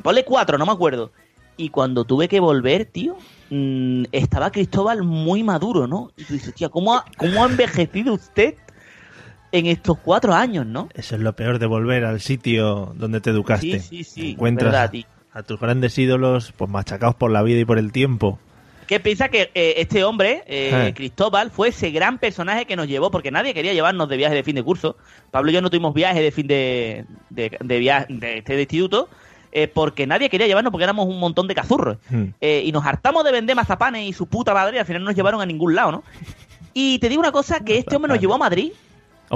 [0.02, 1.10] Ponle cuatro, no me acuerdo.
[1.56, 3.16] Y cuando tuve que volver, tío,
[3.50, 6.12] mm, estaba Cristóbal muy maduro, ¿no?
[6.16, 8.54] Y tú dices, tío, ¿cómo ha, ¿cómo ha envejecido usted
[9.50, 10.90] en estos cuatro años, no?
[10.94, 13.80] Eso es lo peor de volver al sitio donde te educaste.
[13.80, 14.30] Sí, sí, sí.
[14.32, 15.04] Encuentras verdad, tío.
[15.32, 18.38] A tus grandes ídolos pues machacados por la vida y por el tiempo.
[18.86, 20.94] ¿Qué piensa que eh, este hombre, eh, Eh.
[20.94, 23.10] Cristóbal, fue ese gran personaje que nos llevó?
[23.10, 24.96] Porque nadie quería llevarnos de viaje de fin de curso.
[25.30, 29.10] Pablo y yo no tuvimos viaje de fin de, de, de viaje de este instituto.
[29.52, 31.98] eh, porque nadie quería llevarnos porque éramos un montón de cazurros.
[32.08, 32.28] Hmm.
[32.40, 35.16] Y nos hartamos de vender mazapanes y su puta madre y al final no nos
[35.16, 36.04] llevaron a ningún lado, ¿no?
[36.72, 38.72] Y te digo una cosa, que este hombre nos llevó a Madrid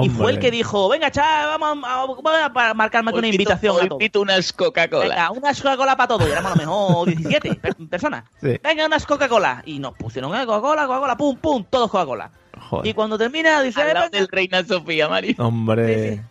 [0.01, 2.19] y fue el que dijo, venga, chaval, vamos a, vamos
[2.57, 5.09] a marcarme una invitación Hoy a invito unas Coca-Cola.
[5.09, 6.29] Venga, unas Coca-Cola para todos.
[6.29, 8.25] Y éramos a lo mejor 17 per- personas.
[8.41, 8.59] Sí.
[8.63, 9.63] Venga, unas Coca-Cola.
[9.67, 12.31] Y nos pusieron Coca-Cola, Coca-Cola, pum, pum, todos Coca-Cola.
[12.85, 15.35] Y cuando termina, dice, Al lado "Venga, del Reina Sofía, Mario.
[15.39, 16.23] Hombre,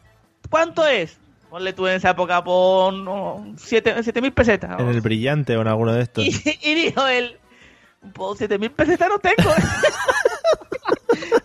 [0.50, 1.18] ¿cuánto es?
[1.52, 4.80] Ponle tú en esa época por no, siete siete mil pesetas.
[4.80, 6.24] en el brillante o en alguno de estos.
[6.26, 6.32] y,
[6.62, 7.38] y dijo él,
[8.14, 9.52] pues siete mil pesetas no tengo.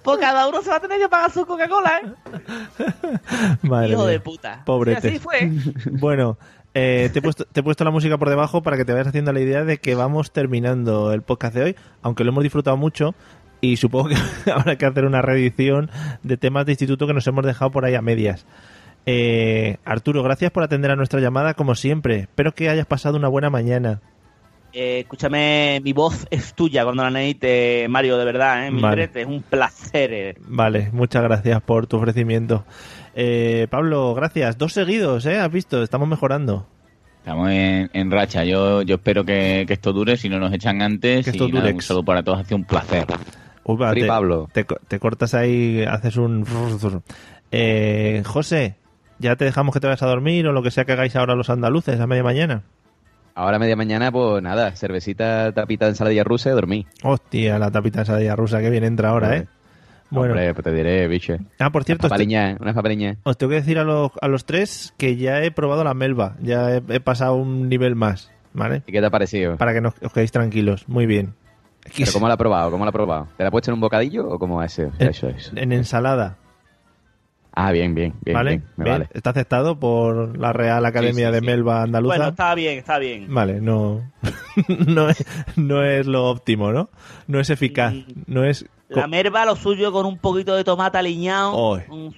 [0.02, 2.84] pues cada uno se va a tener que pagar su Coca-Cola, ¿eh?
[3.62, 4.10] Madre Hijo mía.
[4.10, 4.62] de puta.
[4.64, 5.08] Pobrete.
[5.08, 5.50] Y así fue.
[5.90, 6.38] Bueno,
[6.74, 9.08] eh, te, he puesto, te he puesto la música por debajo para que te vayas
[9.08, 12.76] haciendo la idea de que vamos terminando el podcast de hoy, aunque lo hemos disfrutado
[12.76, 13.14] mucho
[13.60, 14.16] y supongo que
[14.50, 15.90] habrá que hacer una reedición
[16.22, 18.46] de temas de instituto que nos hemos dejado por ahí a medias.
[19.06, 22.20] Eh, Arturo, gracias por atender a nuestra llamada como siempre.
[22.20, 24.00] Espero que hayas pasado una buena mañana.
[24.78, 28.70] Eh, escúchame, mi voz es tuya cuando la necesite, Mario, de verdad, ¿eh?
[28.74, 29.10] Vale.
[29.14, 30.12] es un placer.
[30.12, 30.34] eh.
[30.46, 32.66] Vale, muchas gracias por tu ofrecimiento.
[33.14, 34.58] Eh, Pablo, gracias.
[34.58, 35.38] Dos seguidos, ¿eh?
[35.38, 36.66] Has visto, estamos mejorando.
[37.20, 38.44] Estamos en, en racha.
[38.44, 41.24] Yo, yo espero que, que esto dure, si no nos echan antes.
[41.24, 41.74] Que esto y nada, dure.
[41.76, 43.06] un saludo para todos, ha sido un placer.
[43.64, 44.46] Uy, va, te, Pablo.
[44.52, 46.44] Te, co- te cortas ahí, haces un...
[47.50, 48.76] Eh, José,
[49.18, 51.34] ¿ya te dejamos que te vayas a dormir o lo que sea que hagáis ahora
[51.34, 52.62] los andaluces a media mañana?
[53.38, 56.86] Ahora media mañana, pues nada, cervecita, tapita de ensaladilla rusa y dormí.
[57.04, 59.46] Hostia, la tapita de ensalada rusa, que bien entra ahora, ¿eh?
[60.08, 61.38] Bueno, Hombre, pues te diré, biche.
[61.58, 63.16] ah, por cierto, os te- Papaliña, una papaliña.
[63.24, 66.36] os tengo que decir a los, a los tres que ya he probado la melva,
[66.40, 68.82] ya he, he pasado un nivel más, ¿vale?
[68.86, 69.56] ¿Y qué te ha parecido?
[69.58, 71.34] Para que os quedéis tranquilos, muy bien.
[71.96, 72.70] ¿Pero cómo la has probado?
[72.70, 73.28] ¿Cómo la has probado?
[73.36, 74.82] ¿Te la has puesto en un bocadillo o cómo eso?
[74.98, 75.52] en, Eso es.
[75.54, 76.36] en ensalada,
[77.58, 78.34] Ah, bien, bien, bien.
[78.34, 78.50] ¿vale?
[78.50, 79.08] bien, me Bien, vale.
[79.14, 81.46] Está aceptado por la Real Academia sí, de sí.
[81.46, 82.16] Melva Andaluza.
[82.16, 83.32] Bueno, está bien, está bien.
[83.32, 84.12] Vale, no,
[84.86, 85.24] no, es,
[85.56, 86.90] no es lo óptimo, ¿no?
[87.26, 87.94] No es eficaz,
[88.26, 88.66] no es...
[88.90, 91.56] La merva, lo suyo con un poquito de tomate aliñado.
[91.88, 92.14] Un-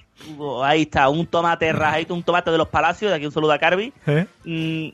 [0.61, 3.59] ahí está, un tomate rajadito, un tomate de los palacios, de aquí un saludo a
[3.59, 3.93] Carvi.
[4.05, 4.27] ¿Eh?
[4.43, 4.89] Mm,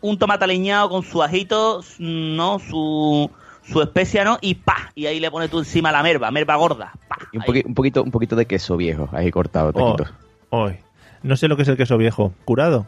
[0.00, 2.58] un tomate aliñado con su ajito, mm, ¿no?
[2.58, 3.30] Su,
[3.70, 4.38] su especia, ¿no?
[4.40, 6.92] Y pa, y ahí le pones tú encima la merva, merva gorda.
[7.08, 7.48] Pa, Y un, ahí.
[7.48, 9.96] poqui- un poquito, un poquito de queso viejo, ahí cortado, Oh,
[10.50, 10.76] hoy.
[11.22, 12.32] No sé lo que es el queso viejo.
[12.44, 12.86] ¿Curado?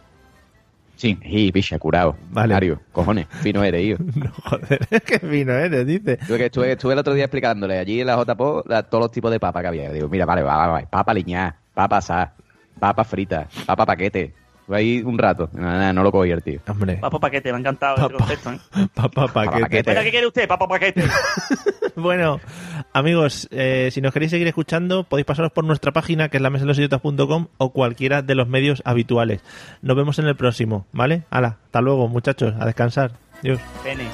[0.97, 1.19] Sí.
[1.23, 2.17] Y picha, curado.
[2.31, 2.55] Vale.
[2.55, 3.97] Mario, cojones, fino eres, tío.
[4.15, 6.19] No, joder, qué fino eres, dice.
[6.29, 9.11] Yo que estuve, estuve el otro día explicándole allí en la JPO la- todos los
[9.11, 9.91] tipos de papa que había.
[9.93, 12.35] Digo, mira, vale, va, va, va, papa liñá, papa asá,
[12.79, 14.35] papa frita, papa paquete.
[14.63, 15.51] Estuve ahí un rato.
[15.53, 16.61] Nada, nada, no lo cogí el tío.
[16.69, 18.17] Hombre, Papo paquete, me ha encantado ese Papa.
[18.19, 18.87] concepto, ¿eh?
[18.95, 19.95] papá paquete.
[19.95, 21.05] ¿qué quiere usted, papo paquete?
[21.95, 22.41] Bueno,
[22.95, 26.49] amigos, eh, si nos queréis seguir escuchando, podéis pasaros por nuestra página, que es la
[26.49, 29.43] mesadelosidiotas.com o cualquiera de los medios habituales.
[29.83, 31.25] Nos vemos en el próximo, ¿vale?
[31.29, 33.13] Hala, hasta luego, muchachos, a descansar.
[33.43, 33.61] Adiós.
[33.85, 34.05] Pene.